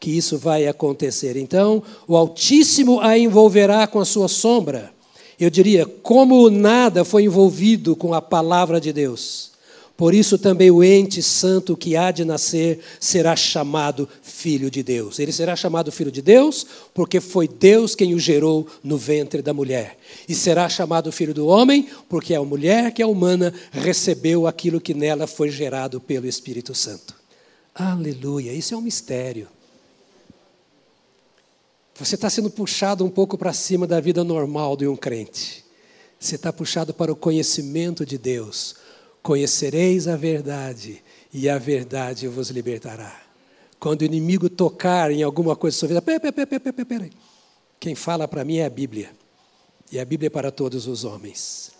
[0.00, 1.36] que isso vai acontecer.
[1.36, 4.92] Então, o Altíssimo a envolverá com a sua sombra.
[5.38, 9.52] Eu diria, como o nada foi envolvido com a palavra de Deus.
[9.98, 15.18] Por isso também o ente santo que há de nascer será chamado filho de Deus.
[15.18, 19.52] Ele será chamado filho de Deus porque foi Deus quem o gerou no ventre da
[19.52, 19.98] mulher.
[20.28, 24.94] E será chamado filho do homem porque a mulher que é humana recebeu aquilo que
[24.94, 27.12] nela foi gerado pelo Espírito Santo.
[27.74, 29.48] Aleluia, isso é um mistério.
[31.96, 35.64] Você está sendo puxado um pouco para cima da vida normal de um crente.
[36.20, 38.76] Você está puxado para o conhecimento de Deus
[39.22, 41.02] Conhecereis a verdade,
[41.32, 43.20] e a verdade vos libertará.
[43.78, 47.10] Quando o inimigo tocar em alguma coisa da sua vida, pera, pera, pera, pera, pera.
[47.78, 49.10] quem fala para mim é a Bíblia.
[49.90, 51.70] E a Bíblia é para todos os homens.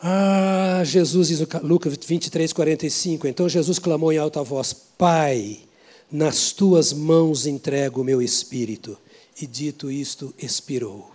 [0.00, 3.26] Ah, Jesus diz Lucas 23, 45.
[3.26, 5.60] Então Jesus clamou em alta voz: Pai,
[6.10, 8.96] nas tuas mãos entrego o meu espírito.
[9.40, 11.10] E dito isto, expirou.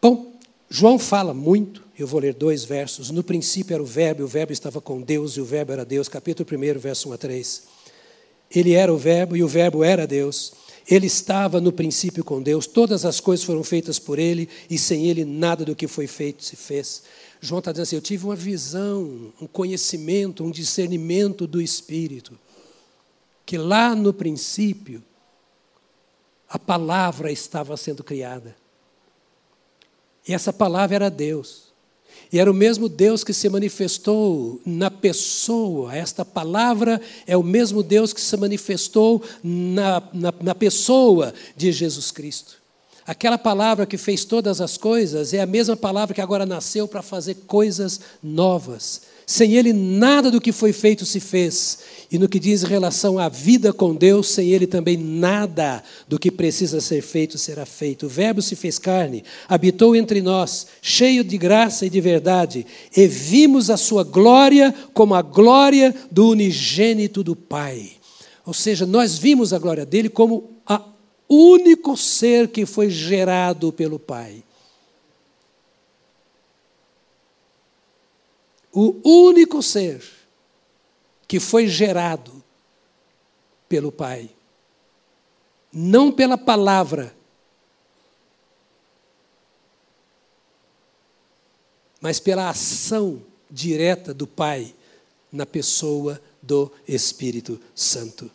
[0.00, 0.32] Bom,
[0.68, 3.10] João fala muito, eu vou ler dois versos.
[3.10, 5.84] No princípio era o Verbo, e o Verbo estava com Deus, e o Verbo era
[5.84, 6.08] Deus.
[6.08, 7.62] Capítulo 1, verso 1 a 3.
[8.50, 10.52] Ele era o Verbo, e o Verbo era Deus.
[10.88, 15.06] Ele estava no princípio com Deus, todas as coisas foram feitas por Ele, e sem
[15.08, 17.02] Ele nada do que foi feito se fez.
[17.40, 22.38] João está dizendo assim: Eu tive uma visão, um conhecimento, um discernimento do Espírito,
[23.44, 25.02] que lá no princípio,
[26.48, 28.54] a palavra estava sendo criada.
[30.28, 31.65] E essa palavra era Deus.
[32.32, 35.94] E era o mesmo Deus que se manifestou na pessoa.
[35.94, 42.10] Esta palavra é o mesmo Deus que se manifestou na, na, na, pessoa de Jesus
[42.10, 42.65] Cristo.
[43.06, 47.02] Aquela palavra que fez todas as coisas é a mesma palavra que agora nasceu para
[47.02, 49.02] fazer coisas novas.
[49.24, 51.78] Sem ele, nada do que foi feito se fez.
[52.10, 56.32] E no que diz relação à vida com Deus, sem ele também nada do que
[56.32, 58.06] precisa ser feito será feito.
[58.06, 63.06] O Verbo se fez carne, habitou entre nós, cheio de graça e de verdade, e
[63.06, 67.92] vimos a sua glória como a glória do unigênito do Pai.
[68.44, 70.95] Ou seja, nós vimos a glória dele como o
[71.28, 74.42] único ser que foi gerado pelo Pai.
[78.78, 80.04] o único ser
[81.26, 82.44] que foi gerado
[83.66, 84.28] pelo Pai,
[85.72, 87.16] não pela palavra,
[92.02, 94.74] mas pela ação direta do Pai
[95.32, 98.30] na pessoa do Espírito Santo.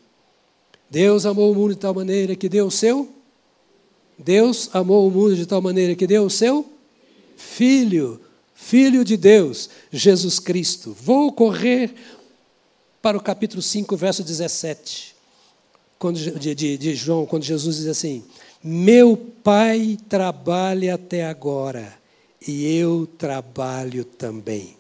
[0.91, 3.09] Deus amou o mundo de tal maneira que deu o seu
[4.19, 6.71] Deus amou o mundo de tal maneira que deu o seu
[7.35, 8.21] filho
[8.61, 10.95] Filho de Deus, Jesus Cristo.
[11.01, 11.93] Vou correr
[13.01, 15.15] para o capítulo 5, verso 17,
[15.97, 18.23] quando, de, de, de João, quando Jesus diz assim:
[18.63, 21.91] Meu Pai trabalha até agora,
[22.47, 24.77] e eu trabalho também.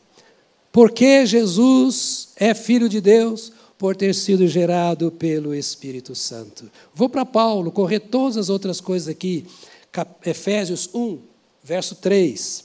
[0.71, 3.51] Porque Jesus é filho de Deus,
[3.81, 6.69] por ter sido gerado pelo Espírito Santo.
[6.93, 9.43] Vou para Paulo, correr todas as outras coisas aqui.
[10.23, 11.17] Efésios 1,
[11.63, 12.63] verso 3.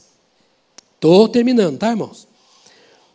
[0.95, 2.29] Estou terminando, tá, irmãos?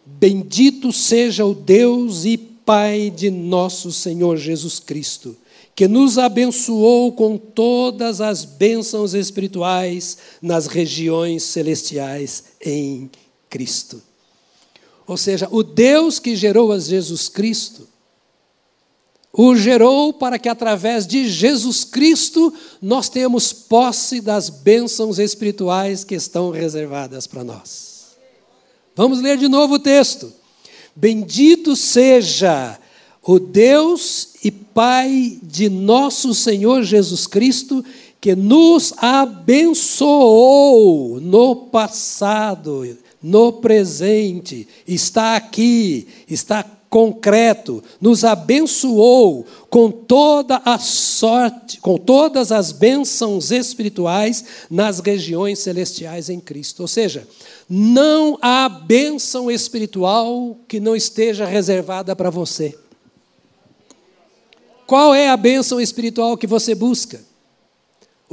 [0.04, 5.38] Bendito seja o Deus e Pai de nosso Senhor Jesus Cristo,
[5.76, 13.12] que nos abençoou com todas as bênçãos espirituais nas regiões celestiais em
[13.47, 14.02] Cristo.
[15.06, 17.91] Ou seja, o Deus que gerou a Jesus Cristo
[19.34, 26.15] o gerou para que através de Jesus Cristo nós tenhamos posse das bênçãos espirituais que
[26.15, 28.07] estão reservadas para nós.
[28.95, 30.34] Vamos ler de novo o texto.
[30.95, 32.77] Bendito seja
[33.23, 37.86] o Deus e Pai de nosso Senhor Jesus Cristo,
[38.19, 40.11] que nos abençoou
[41.21, 51.98] no passado, no presente, está aqui, está concreto, nos abençoou com toda a sorte, com
[51.98, 56.82] todas as bênçãos espirituais nas regiões celestiais em Cristo.
[56.82, 57.26] Ou seja,
[57.70, 62.78] não há bênção espiritual que não esteja reservada para você.
[64.86, 67.30] Qual é a bênção espiritual que você busca?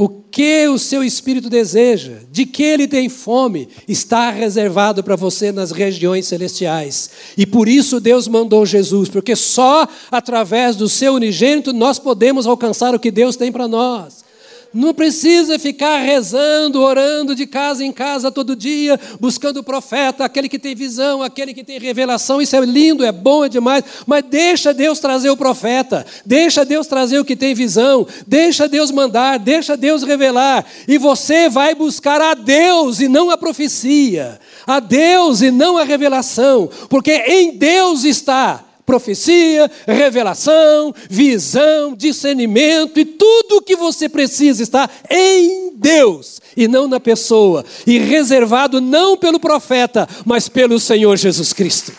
[0.01, 5.51] O que o seu espírito deseja, de que ele tem fome, está reservado para você
[5.51, 7.11] nas regiões celestiais.
[7.37, 12.95] E por isso Deus mandou Jesus, porque só através do seu unigênito nós podemos alcançar
[12.95, 14.28] o que Deus tem para nós.
[14.73, 20.49] Não precisa ficar rezando, orando de casa em casa todo dia, buscando o profeta, aquele
[20.49, 22.41] que tem visão, aquele que tem revelação.
[22.41, 23.83] Isso é lindo, é bom, é demais.
[24.07, 28.91] Mas deixa Deus trazer o profeta, deixa Deus trazer o que tem visão, deixa Deus
[28.91, 30.67] mandar, deixa Deus revelar.
[30.87, 35.85] E você vai buscar a Deus e não a profecia, a Deus e não a
[35.85, 44.63] revelação, porque em Deus está profecia, revelação, visão, discernimento e tudo o que você precisa
[44.63, 51.19] está em Deus e não na pessoa, e reservado não pelo profeta, mas pelo Senhor
[51.19, 51.93] Jesus Cristo.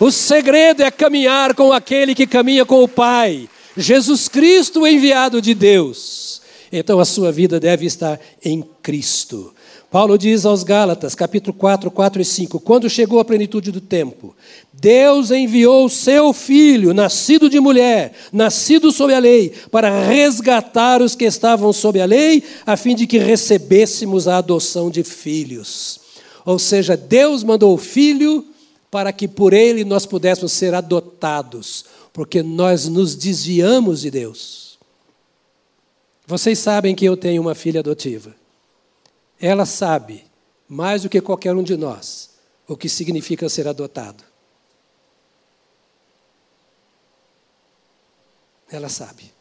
[0.00, 3.46] O segredo é caminhar com aquele que caminha com o Pai,
[3.76, 6.40] Jesus Cristo, enviado de Deus.
[6.72, 9.54] Então a sua vida deve estar em Cristo.
[9.90, 14.36] Paulo diz aos Gálatas, capítulo 4, 4 e 5: Quando chegou a plenitude do tempo,
[14.70, 21.14] Deus enviou o seu filho, nascido de mulher, nascido sob a lei, para resgatar os
[21.14, 26.00] que estavam sob a lei, a fim de que recebêssemos a adoção de filhos.
[26.44, 28.44] Ou seja, Deus mandou o filho
[28.90, 34.78] para que por ele nós pudéssemos ser adotados, porque nós nos desviamos de Deus.
[36.26, 38.34] Vocês sabem que eu tenho uma filha adotiva.
[39.40, 40.24] Ela sabe,
[40.68, 42.30] mais do que qualquer um de nós,
[42.66, 44.24] o que significa ser adotado.
[48.70, 49.32] Ela sabe.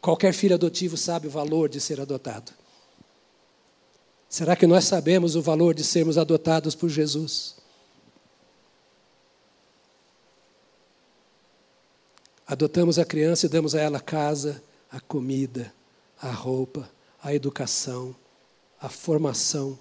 [0.00, 2.52] Qualquer filho adotivo sabe o valor de ser adotado.
[4.28, 7.56] Será que nós sabemos o valor de sermos adotados por Jesus?
[12.46, 15.72] Adotamos a criança e damos a ela a casa, a comida,
[16.20, 16.90] a roupa,
[17.22, 18.14] a educação,
[18.82, 19.78] a formação.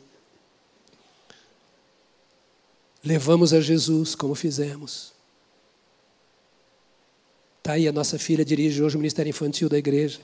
[3.04, 5.12] Levamos a Jesus como fizemos.
[7.58, 10.20] Está aí a nossa filha dirige hoje o Ministério Infantil da igreja.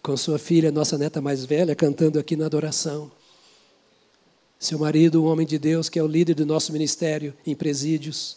[0.00, 3.10] Com sua filha, nossa neta mais velha, cantando aqui na adoração.
[4.58, 8.36] Seu marido, um homem de Deus, que é o líder do nosso ministério em presídios.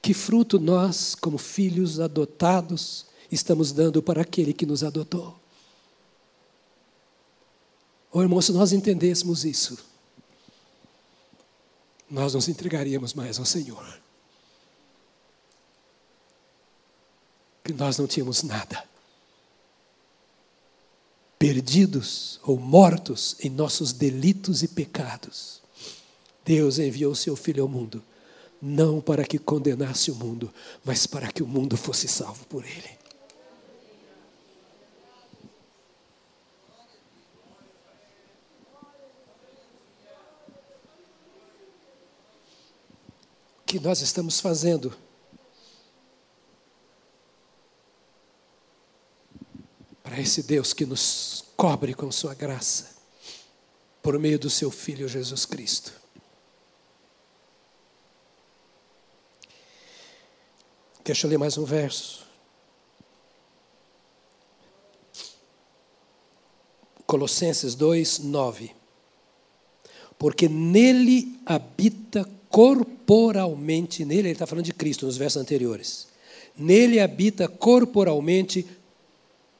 [0.00, 5.41] Que fruto nós, como filhos adotados, estamos dando para aquele que nos adotou?
[8.12, 9.78] Oh, irmão, se nós entendêssemos isso,
[12.10, 14.00] nós nos entregaríamos mais ao Senhor.
[17.64, 18.84] Que nós não tínhamos nada.
[21.38, 25.62] Perdidos ou mortos em nossos delitos e pecados,
[26.44, 28.02] Deus enviou seu Filho ao mundo,
[28.60, 30.52] não para que condenasse o mundo,
[30.84, 33.01] mas para que o mundo fosse salvo por Ele.
[43.72, 44.94] Que nós estamos fazendo
[50.02, 52.94] para esse Deus que nos cobre com Sua graça,
[54.02, 55.90] por meio do Seu Filho Jesus Cristo.
[61.02, 62.26] Deixa eu ler mais um verso.
[67.06, 68.76] Colossenses 2, 9.
[70.18, 76.06] Porque nele habita corporalmente nele, ele está falando de Cristo nos versos anteriores.
[76.54, 78.66] Nele habita corporalmente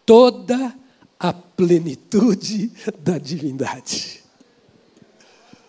[0.04, 0.76] toda
[1.18, 2.70] a plenitude
[3.02, 4.22] da divindade.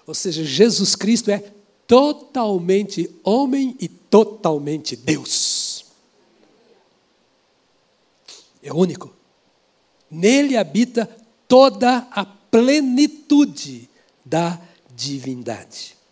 [0.06, 1.42] Ou seja, Jesus Cristo é
[1.88, 5.86] totalmente homem e totalmente Deus.
[8.62, 9.16] É único.
[10.12, 11.10] Nele habita
[11.48, 13.90] toda a plenitude
[14.26, 14.60] da
[14.94, 16.03] divindade.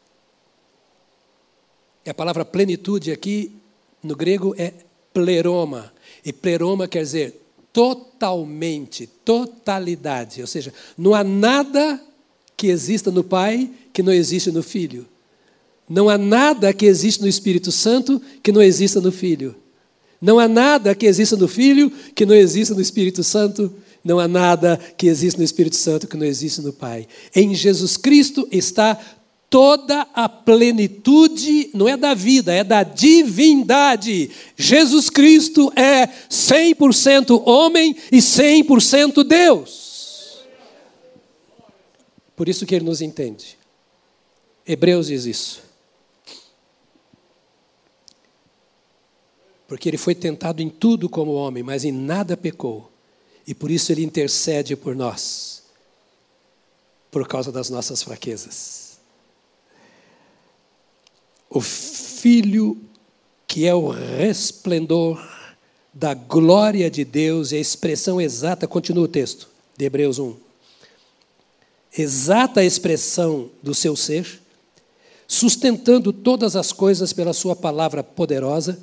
[2.06, 3.52] E a palavra plenitude aqui
[4.04, 4.74] no grego é
[5.14, 5.94] pleroma.
[6.26, 7.42] E pleroma quer dizer
[7.72, 10.42] totalmente, totalidade.
[10.42, 12.02] Ou seja, não há nada
[12.58, 15.08] que exista no Pai que não existe no Filho.
[15.88, 19.56] Não há nada que existe no Espírito Santo que não exista no Filho.
[20.22, 23.74] Não há nada que exista no Filho que não exista no Espírito Santo.
[24.04, 27.08] Não há nada que exista no Espírito Santo que não exista no Pai.
[27.36, 29.00] Em Jesus Cristo está
[29.52, 34.32] toda a plenitude, não é da vida, é da divindade.
[34.56, 40.46] Jesus Cristo é 100% homem e 100% Deus.
[42.34, 43.58] Por isso que ele nos entende.
[44.66, 45.62] Hebreus diz isso.
[49.68, 52.90] Porque ele foi tentado em tudo como homem, mas em nada pecou.
[53.46, 55.64] E por isso ele intercede por nós,
[57.12, 58.91] por causa das nossas fraquezas
[61.52, 62.78] o Filho
[63.46, 65.22] que é o resplendor
[65.94, 70.34] da glória de Deus e a expressão exata, continua o texto de Hebreus 1.
[71.98, 74.40] Exata expressão do seu ser,
[75.28, 78.80] sustentando todas as coisas pela sua palavra poderosa,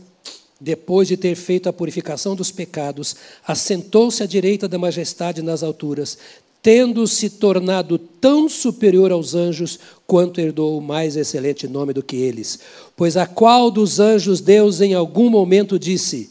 [0.60, 3.16] depois de ter feito a purificação dos pecados,
[3.46, 6.18] assentou-se à direita da majestade nas alturas,
[6.62, 12.16] tendo se tornado tão superior aos anjos quanto herdou o mais excelente nome do que
[12.16, 12.58] eles.
[12.96, 16.30] Pois a qual dos anjos Deus em algum momento disse: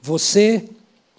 [0.00, 0.64] você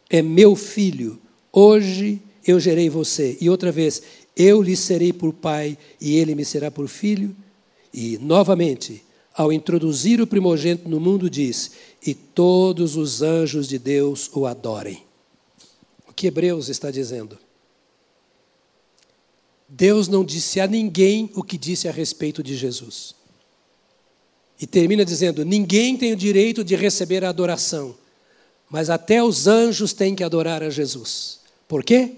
[0.10, 1.20] é meu filho,
[1.52, 3.38] hoje eu gerei você.
[3.40, 4.02] E outra vez,
[4.36, 7.36] eu lhe serei por pai e ele me será por filho.
[7.94, 11.72] E, novamente, ao introduzir o primogênito no mundo, diz:
[12.06, 15.04] E todos os anjos de Deus o adorem.
[16.08, 17.38] O que Hebreus está dizendo?
[19.70, 23.14] Deus não disse a ninguém o que disse a respeito de Jesus.
[24.60, 27.96] E termina dizendo: ninguém tem o direito de receber a adoração,
[28.70, 31.42] mas até os anjos têm que adorar a Jesus.
[31.68, 32.14] Por quê?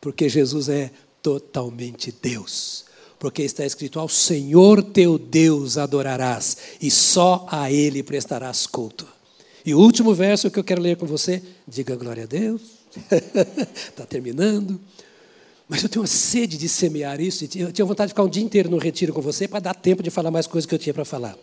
[0.00, 0.90] Porque Jesus é
[1.22, 2.84] totalmente Deus.
[3.20, 9.06] Porque está escrito: Ao Senhor teu Deus adorarás, e só a Ele prestarás culto.
[9.64, 12.62] E o último verso que eu quero ler com você, diga glória a Deus.
[13.90, 14.80] Está terminando.
[15.70, 17.44] Mas eu tenho uma sede de semear isso.
[17.54, 20.02] Eu tinha vontade de ficar um dia inteiro no retiro com você para dar tempo
[20.02, 21.38] de falar mais coisas que eu tinha para falar.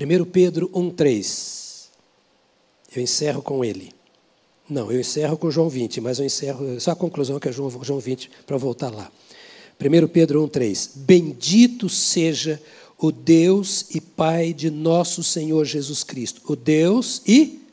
[0.00, 1.88] 1 Pedro 1,3.
[2.94, 3.92] Eu encerro com ele.
[4.70, 7.68] Não, eu encerro com João 20, mas eu encerro, só a conclusão que é João,
[7.82, 9.10] João 20, para voltar lá.
[9.80, 12.62] 1 Pedro 1,3: Bendito seja
[12.96, 16.42] o Deus e Pai de nosso Senhor Jesus Cristo.
[16.46, 17.65] O Deus e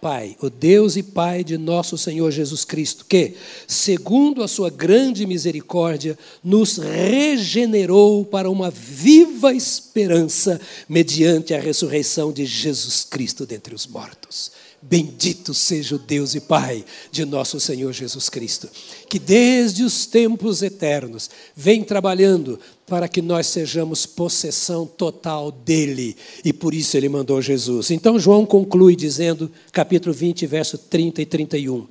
[0.00, 3.34] Pai, o Deus e Pai de nosso Senhor Jesus Cristo, que,
[3.66, 12.44] segundo a sua grande misericórdia, nos regenerou para uma viva esperança mediante a ressurreição de
[12.44, 14.52] Jesus Cristo dentre os mortos.
[14.88, 18.68] Bendito seja o Deus e Pai de nosso Senhor Jesus Cristo,
[19.08, 26.52] que desde os tempos eternos vem trabalhando para que nós sejamos possessão total dele, e
[26.52, 27.90] por isso ele mandou Jesus.
[27.90, 31.86] Então João conclui dizendo, capítulo 20, verso 30 e 31.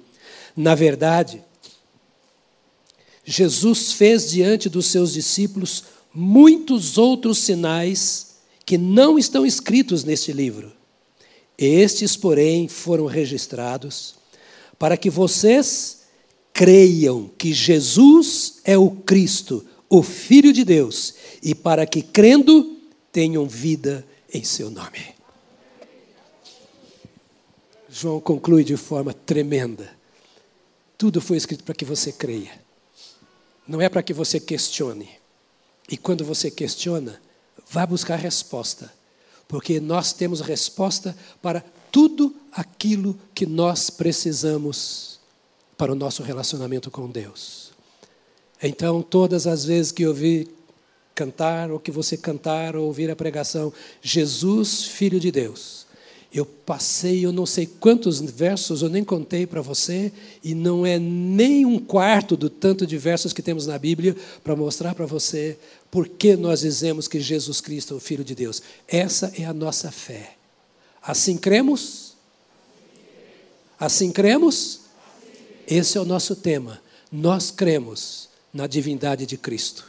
[0.56, 1.44] Na verdade,
[3.26, 5.84] Jesus fez diante dos seus discípulos
[6.14, 8.36] muitos outros sinais
[8.66, 10.72] que não estão escritos neste livro
[11.58, 14.16] estes, porém, foram registrados
[14.78, 16.02] para que vocês
[16.54, 22.78] creiam que Jesus é o Cristo, o Filho de Deus, e para que, crendo,
[23.12, 25.16] tenham vida em seu nome.
[27.90, 29.96] João conclui de forma tremenda.
[30.98, 32.60] Tudo foi escrito para que você creia.
[33.68, 35.10] Não é para que você questione.
[35.90, 37.22] E quando você questiona,
[37.70, 38.92] vá buscar resposta
[39.48, 45.20] porque nós temos resposta para tudo aquilo que nós precisamos
[45.78, 47.65] para o nosso relacionamento com Deus.
[48.68, 50.48] Então, todas as vezes que eu vi
[51.14, 55.86] cantar, ou que você cantar, ou ouvir a pregação, Jesus, Filho de Deus,
[56.34, 60.12] eu passei, eu não sei quantos versos, eu nem contei para você,
[60.44, 64.56] e não é nem um quarto do tanto de versos que temos na Bíblia para
[64.56, 65.60] mostrar para você
[65.92, 68.64] por que nós dizemos que Jesus Cristo é o Filho de Deus.
[68.88, 70.36] Essa é a nossa fé.
[71.04, 72.16] Assim cremos?
[73.80, 74.82] Assim cremos?
[75.68, 76.82] Esse é o nosso tema.
[77.12, 78.25] Nós cremos
[78.56, 79.86] na divindade de Cristo.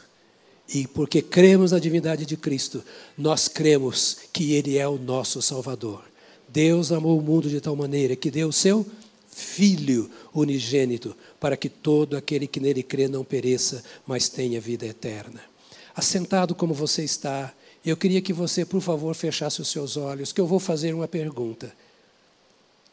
[0.67, 2.83] E porque cremos na divindade de Cristo,
[3.17, 6.03] nós cremos que Ele é o nosso Salvador.
[6.49, 8.85] Deus amou o mundo de tal maneira que deu o seu
[9.29, 15.41] Filho unigênito, para que todo aquele que nele crê não pereça, mas tenha vida eterna.
[15.95, 17.53] Assentado como você está,
[17.85, 21.07] eu queria que você, por favor, fechasse os seus olhos, que eu vou fazer uma
[21.07, 21.71] pergunta.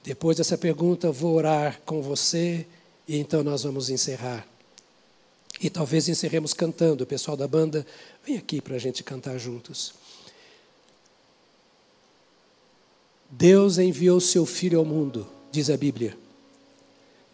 [0.04, 2.66] Depois dessa pergunta, vou orar com você
[3.08, 4.46] e então nós vamos encerrar.
[5.64, 7.04] E talvez encerremos cantando.
[7.04, 7.86] O pessoal da banda,
[8.22, 9.94] vem aqui para a gente cantar juntos.
[13.30, 16.18] Deus enviou seu Filho ao mundo, diz a Bíblia,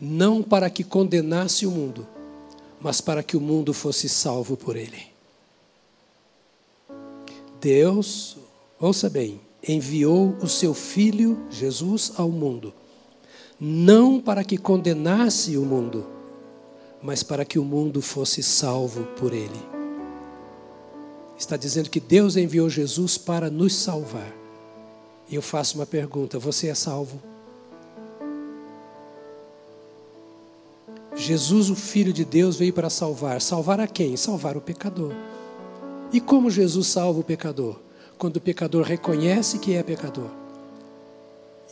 [0.01, 2.07] não para que condenasse o mundo,
[2.81, 5.09] mas para que o mundo fosse salvo por ele.
[7.61, 8.37] Deus,
[8.79, 12.72] ouça bem, enviou o seu Filho, Jesus, ao mundo,
[13.59, 16.20] não para que condenasse o mundo,
[17.03, 19.61] mas para que o mundo fosse salvo por ele.
[21.39, 24.31] Está dizendo que Deus enviou Jesus para nos salvar.
[25.29, 27.21] E eu faço uma pergunta: você é salvo?
[31.17, 33.41] Jesus, o Filho de Deus, veio para salvar.
[33.41, 34.17] Salvar a quem?
[34.17, 35.13] Salvar o pecador.
[36.13, 37.77] E como Jesus salva o pecador?
[38.18, 40.41] Quando o pecador reconhece que é pecador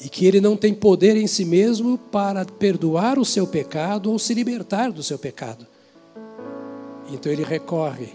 [0.01, 4.19] e que ele não tem poder em si mesmo para perdoar o seu pecado ou
[4.19, 5.67] se libertar do seu pecado.
[7.11, 8.09] Então ele recorre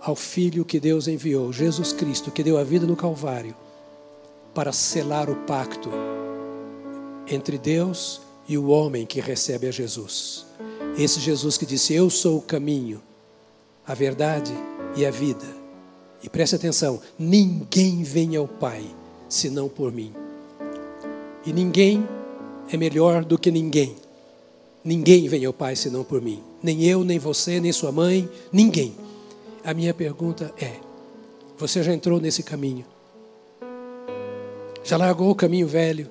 [0.00, 3.54] ao Filho que Deus enviou, Jesus Cristo, que deu a vida no Calvário,
[4.52, 5.90] para selar o pacto
[7.26, 10.44] entre Deus e o homem que recebe a Jesus.
[10.98, 13.00] Esse Jesus que disse: Eu sou o caminho,
[13.86, 14.52] a verdade
[14.96, 15.46] e a vida.
[16.22, 18.84] E preste atenção: ninguém vem ao Pai
[19.28, 20.21] senão por mim.
[21.44, 22.06] E ninguém
[22.70, 23.96] é melhor do que ninguém.
[24.84, 26.42] Ninguém vem ao Pai senão por mim.
[26.62, 28.94] Nem eu, nem você, nem sua mãe, ninguém.
[29.64, 30.76] A minha pergunta é:
[31.58, 32.84] você já entrou nesse caminho?
[34.84, 36.08] Já largou o caminho velho?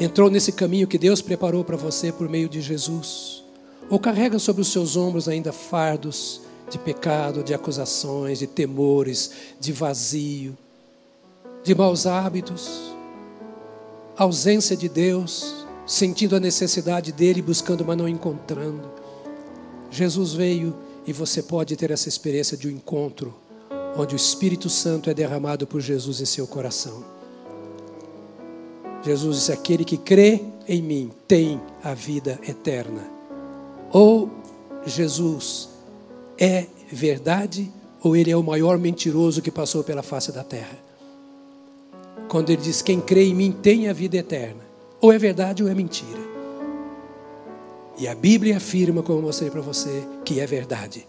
[0.00, 3.44] Entrou nesse caminho que Deus preparou para você por meio de Jesus?
[3.88, 9.30] Ou carrega sobre os seus ombros ainda fardos de pecado, de acusações, de temores,
[9.60, 10.56] de vazio,
[11.62, 12.94] de maus hábitos,
[14.16, 18.90] ausência de Deus, sentindo a necessidade dele, buscando, mas não encontrando.
[19.90, 20.74] Jesus veio
[21.06, 23.34] e você pode ter essa experiência de um encontro,
[23.96, 27.04] onde o Espírito Santo é derramado por Jesus em seu coração.
[29.02, 33.10] Jesus disse: Aquele que crê em mim tem a vida eterna.
[33.92, 34.30] Ou
[34.86, 35.68] Jesus
[36.38, 37.70] é verdade,
[38.02, 40.91] ou ele é o maior mentiroso que passou pela face da terra.
[42.28, 44.62] Quando ele diz: Quem crê em mim tem a vida eterna.
[45.00, 46.20] Ou é verdade ou é mentira.
[47.98, 51.06] E a Bíblia afirma, como eu mostrei para você, que é verdade.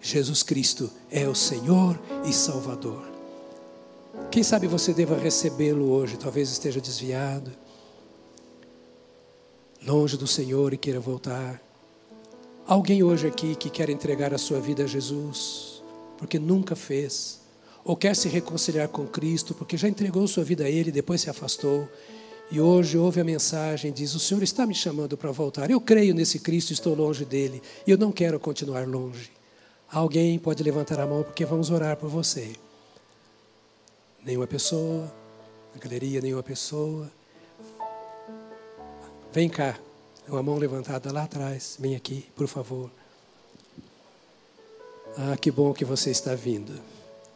[0.00, 3.02] Jesus Cristo é o Senhor e Salvador.
[4.30, 7.50] Quem sabe você deva recebê-lo hoje, talvez esteja desviado,
[9.86, 11.62] longe do Senhor e queira voltar.
[12.66, 15.82] Alguém hoje aqui que quer entregar a sua vida a Jesus,
[16.18, 17.41] porque nunca fez,
[17.84, 21.30] ou quer se reconciliar com Cristo, porque já entregou sua vida a Ele depois se
[21.30, 21.88] afastou,
[22.50, 25.70] e hoje ouve a mensagem diz: O Senhor está me chamando para voltar.
[25.70, 29.30] Eu creio nesse Cristo, estou longe dele, e eu não quero continuar longe.
[29.90, 32.52] Alguém pode levantar a mão porque vamos orar por você.
[34.24, 35.12] Nenhuma pessoa,
[35.74, 37.10] na galeria, nenhuma pessoa.
[39.32, 39.78] Vem cá,
[40.28, 42.90] uma mão levantada lá atrás, vem aqui, por favor.
[45.16, 46.91] Ah, que bom que você está vindo.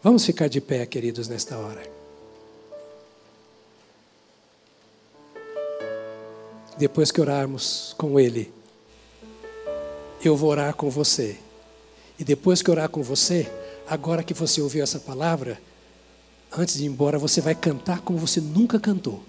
[0.06, 1.82] Vamos ficar de pé, queridos, nesta hora.
[6.78, 8.52] depois que orarmos com Ele,
[10.24, 11.36] eu vou orar com você.
[12.20, 13.50] E depois que orar com você,
[13.84, 15.60] agora que você ouviu essa palavra,
[16.56, 19.24] antes de ir embora, você vai cantar como você nunca cantou.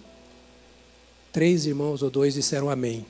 [1.33, 3.03] Três irmãos ou dois disseram amém.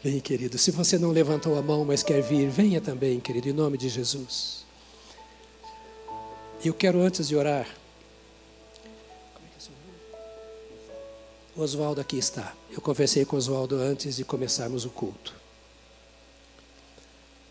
[0.00, 0.58] Vem, querido.
[0.58, 3.88] Se você não levantou a mão, mas quer vir, venha também, querido, em nome de
[3.88, 4.65] Jesus.
[6.66, 7.64] E eu quero, antes de orar,
[11.56, 12.56] Oswaldo aqui está.
[12.72, 15.32] Eu conversei com Oswaldo antes de começarmos o culto.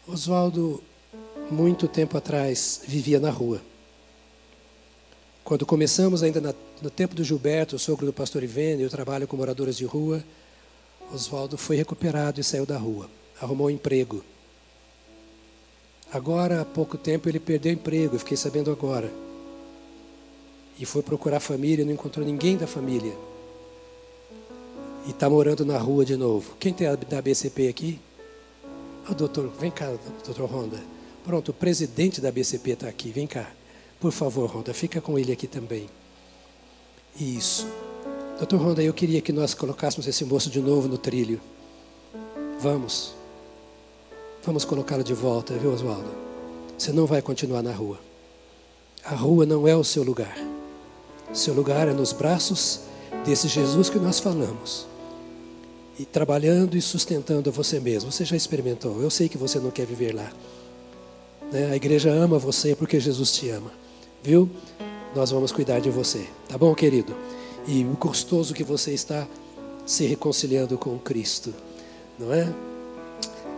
[0.05, 0.83] Oswaldo,
[1.49, 3.61] muito tempo atrás, vivia na rua.
[5.45, 9.29] Quando começamos, ainda na, no tempo do Gilberto, o sogro do pastor Ivene, eu trabalho
[9.29, 10.21] com moradores de rua,
[11.09, 13.09] Oswaldo foi recuperado e saiu da rua.
[13.39, 14.25] Arrumou um emprego.
[16.15, 19.11] Agora, há pouco tempo, ele perdeu o emprego, eu fiquei sabendo agora.
[20.79, 23.13] E foi procurar a família, não encontrou ninguém da família
[25.05, 26.55] e está morando na rua de novo.
[26.57, 27.99] Quem tem da BCP aqui?
[29.05, 29.93] Ah, doutor, vem cá,
[30.23, 30.81] doutor Ronda.
[31.25, 33.51] Pronto, o presidente da BCP está aqui, vem cá.
[33.99, 35.89] Por favor, Ronda, fica com ele aqui também.
[37.19, 37.67] Isso.
[38.37, 41.41] Doutor Ronda, eu queria que nós colocássemos esse moço de novo no trilho.
[42.61, 43.24] Vamos.
[44.45, 46.07] Vamos colocá-lo de volta, viu, Oswaldo?
[46.77, 47.99] Você não vai continuar na rua.
[49.03, 50.37] A rua não é o seu lugar.
[51.33, 52.81] Seu lugar é nos braços
[53.25, 54.85] desse Jesus que nós falamos
[55.97, 58.11] e trabalhando e sustentando você mesmo.
[58.11, 59.01] Você já experimentou.
[59.01, 60.31] Eu sei que você não quer viver lá.
[61.51, 61.71] Né?
[61.71, 63.71] A igreja ama você porque Jesus te ama.
[64.21, 64.47] Viu?
[65.15, 66.23] Nós vamos cuidar de você.
[66.47, 67.15] Tá bom, querido?
[67.67, 69.27] E o gostoso que você está
[69.87, 71.51] se reconciliando com Cristo.
[72.19, 72.74] Não é?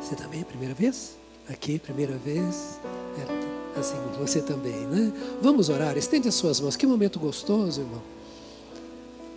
[0.08, 1.18] Você também, primeira vez?
[1.50, 2.80] Aqui, primeira vez?
[3.20, 5.12] É, assim, você também, né?
[5.42, 5.98] Vamos orar.
[5.98, 6.78] Estende as suas mãos.
[6.78, 8.02] Que momento gostoso, irmão.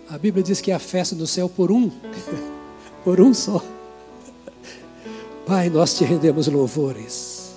[0.09, 1.91] A Bíblia diz que é a festa do céu por um.
[3.03, 3.61] por um só.
[5.45, 7.51] Pai, nós te rendemos louvores,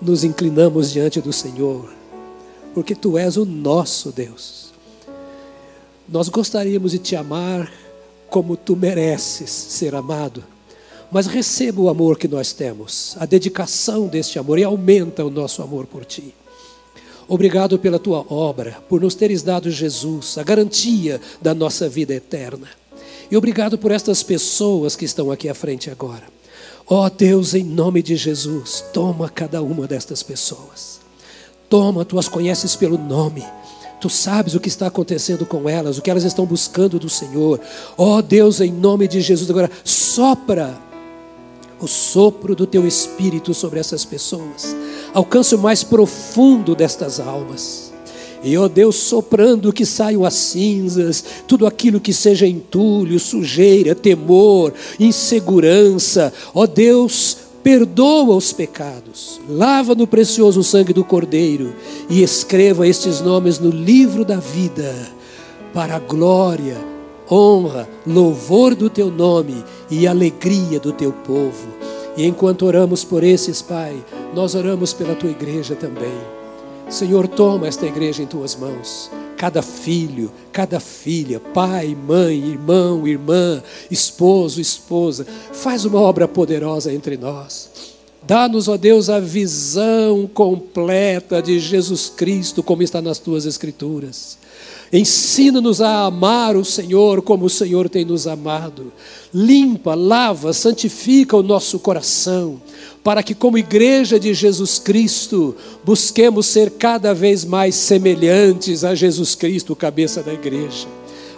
[0.00, 1.92] nos inclinamos diante do Senhor,
[2.72, 4.72] porque tu és o nosso Deus.
[6.08, 7.68] Nós gostaríamos de te amar
[8.30, 10.44] como tu mereces ser amado,
[11.10, 15.62] mas receba o amor que nós temos, a dedicação deste amor e aumenta o nosso
[15.62, 16.34] amor por ti.
[17.28, 22.68] Obrigado pela tua obra, por nos teres dado Jesus, a garantia da nossa vida eterna.
[23.30, 26.22] E obrigado por estas pessoas que estão aqui à frente agora.
[26.86, 31.00] Ó oh Deus, em nome de Jesus, toma cada uma destas pessoas.
[31.68, 33.44] Toma, tu as conheces pelo nome.
[34.00, 37.60] Tu sabes o que está acontecendo com elas, o que elas estão buscando do Senhor.
[37.96, 40.85] Ó oh Deus, em nome de Jesus, agora sopra
[41.80, 44.74] o sopro do teu espírito sobre essas pessoas.
[45.12, 47.92] Alcance o mais profundo destas almas.
[48.42, 54.72] E, ó Deus, soprando que saiam as cinzas, tudo aquilo que seja entulho, sujeira, temor,
[55.00, 56.32] insegurança.
[56.54, 61.74] Ó Deus, perdoa os pecados, lava no precioso sangue do Cordeiro
[62.08, 64.94] e escreva estes nomes no livro da vida,
[65.74, 66.76] para a glória,
[67.28, 71.68] honra, louvor do teu nome e alegria do teu povo.
[72.16, 73.94] E enquanto oramos por esses, Pai,
[74.34, 76.36] nós oramos pela tua igreja também.
[76.88, 79.10] Senhor, toma esta igreja em tuas mãos.
[79.36, 87.16] Cada filho, cada filha, pai, mãe, irmão, irmã, esposo, esposa, faz uma obra poderosa entre
[87.16, 87.68] nós.
[88.22, 94.38] Dá-nos, ó Deus, a visão completa de Jesus Cristo, como está nas tuas Escrituras.
[94.92, 98.92] Ensina-nos a amar o Senhor como o Senhor tem nos amado.
[99.34, 102.60] Limpa, lava, santifica o nosso coração
[103.02, 105.54] para que, como igreja de Jesus Cristo,
[105.84, 110.88] busquemos ser cada vez mais semelhantes a Jesus Cristo, cabeça da igreja.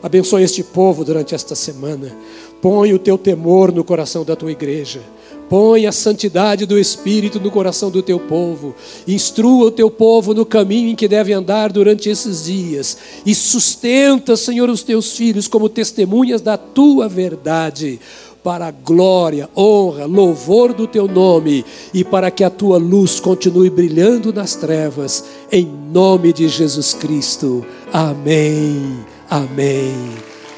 [0.03, 2.17] Abençoe este povo durante esta semana.
[2.63, 5.01] Põe o teu temor no coração da tua igreja.
[5.49, 8.75] Põe a santidade do Espírito no coração do teu povo.
[9.07, 12.99] Instrua o teu povo no caminho em que deve andar durante esses dias.
[13.25, 17.99] E sustenta, Senhor, os teus filhos como testemunhas da tua verdade
[18.43, 23.69] para a glória, honra, louvor do teu nome e para que a tua luz continue
[23.69, 27.65] brilhando nas trevas, em nome de Jesus Cristo.
[27.93, 29.95] Amém, amém,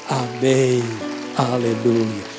[0.07, 0.83] amém,
[1.35, 2.30] aleluia.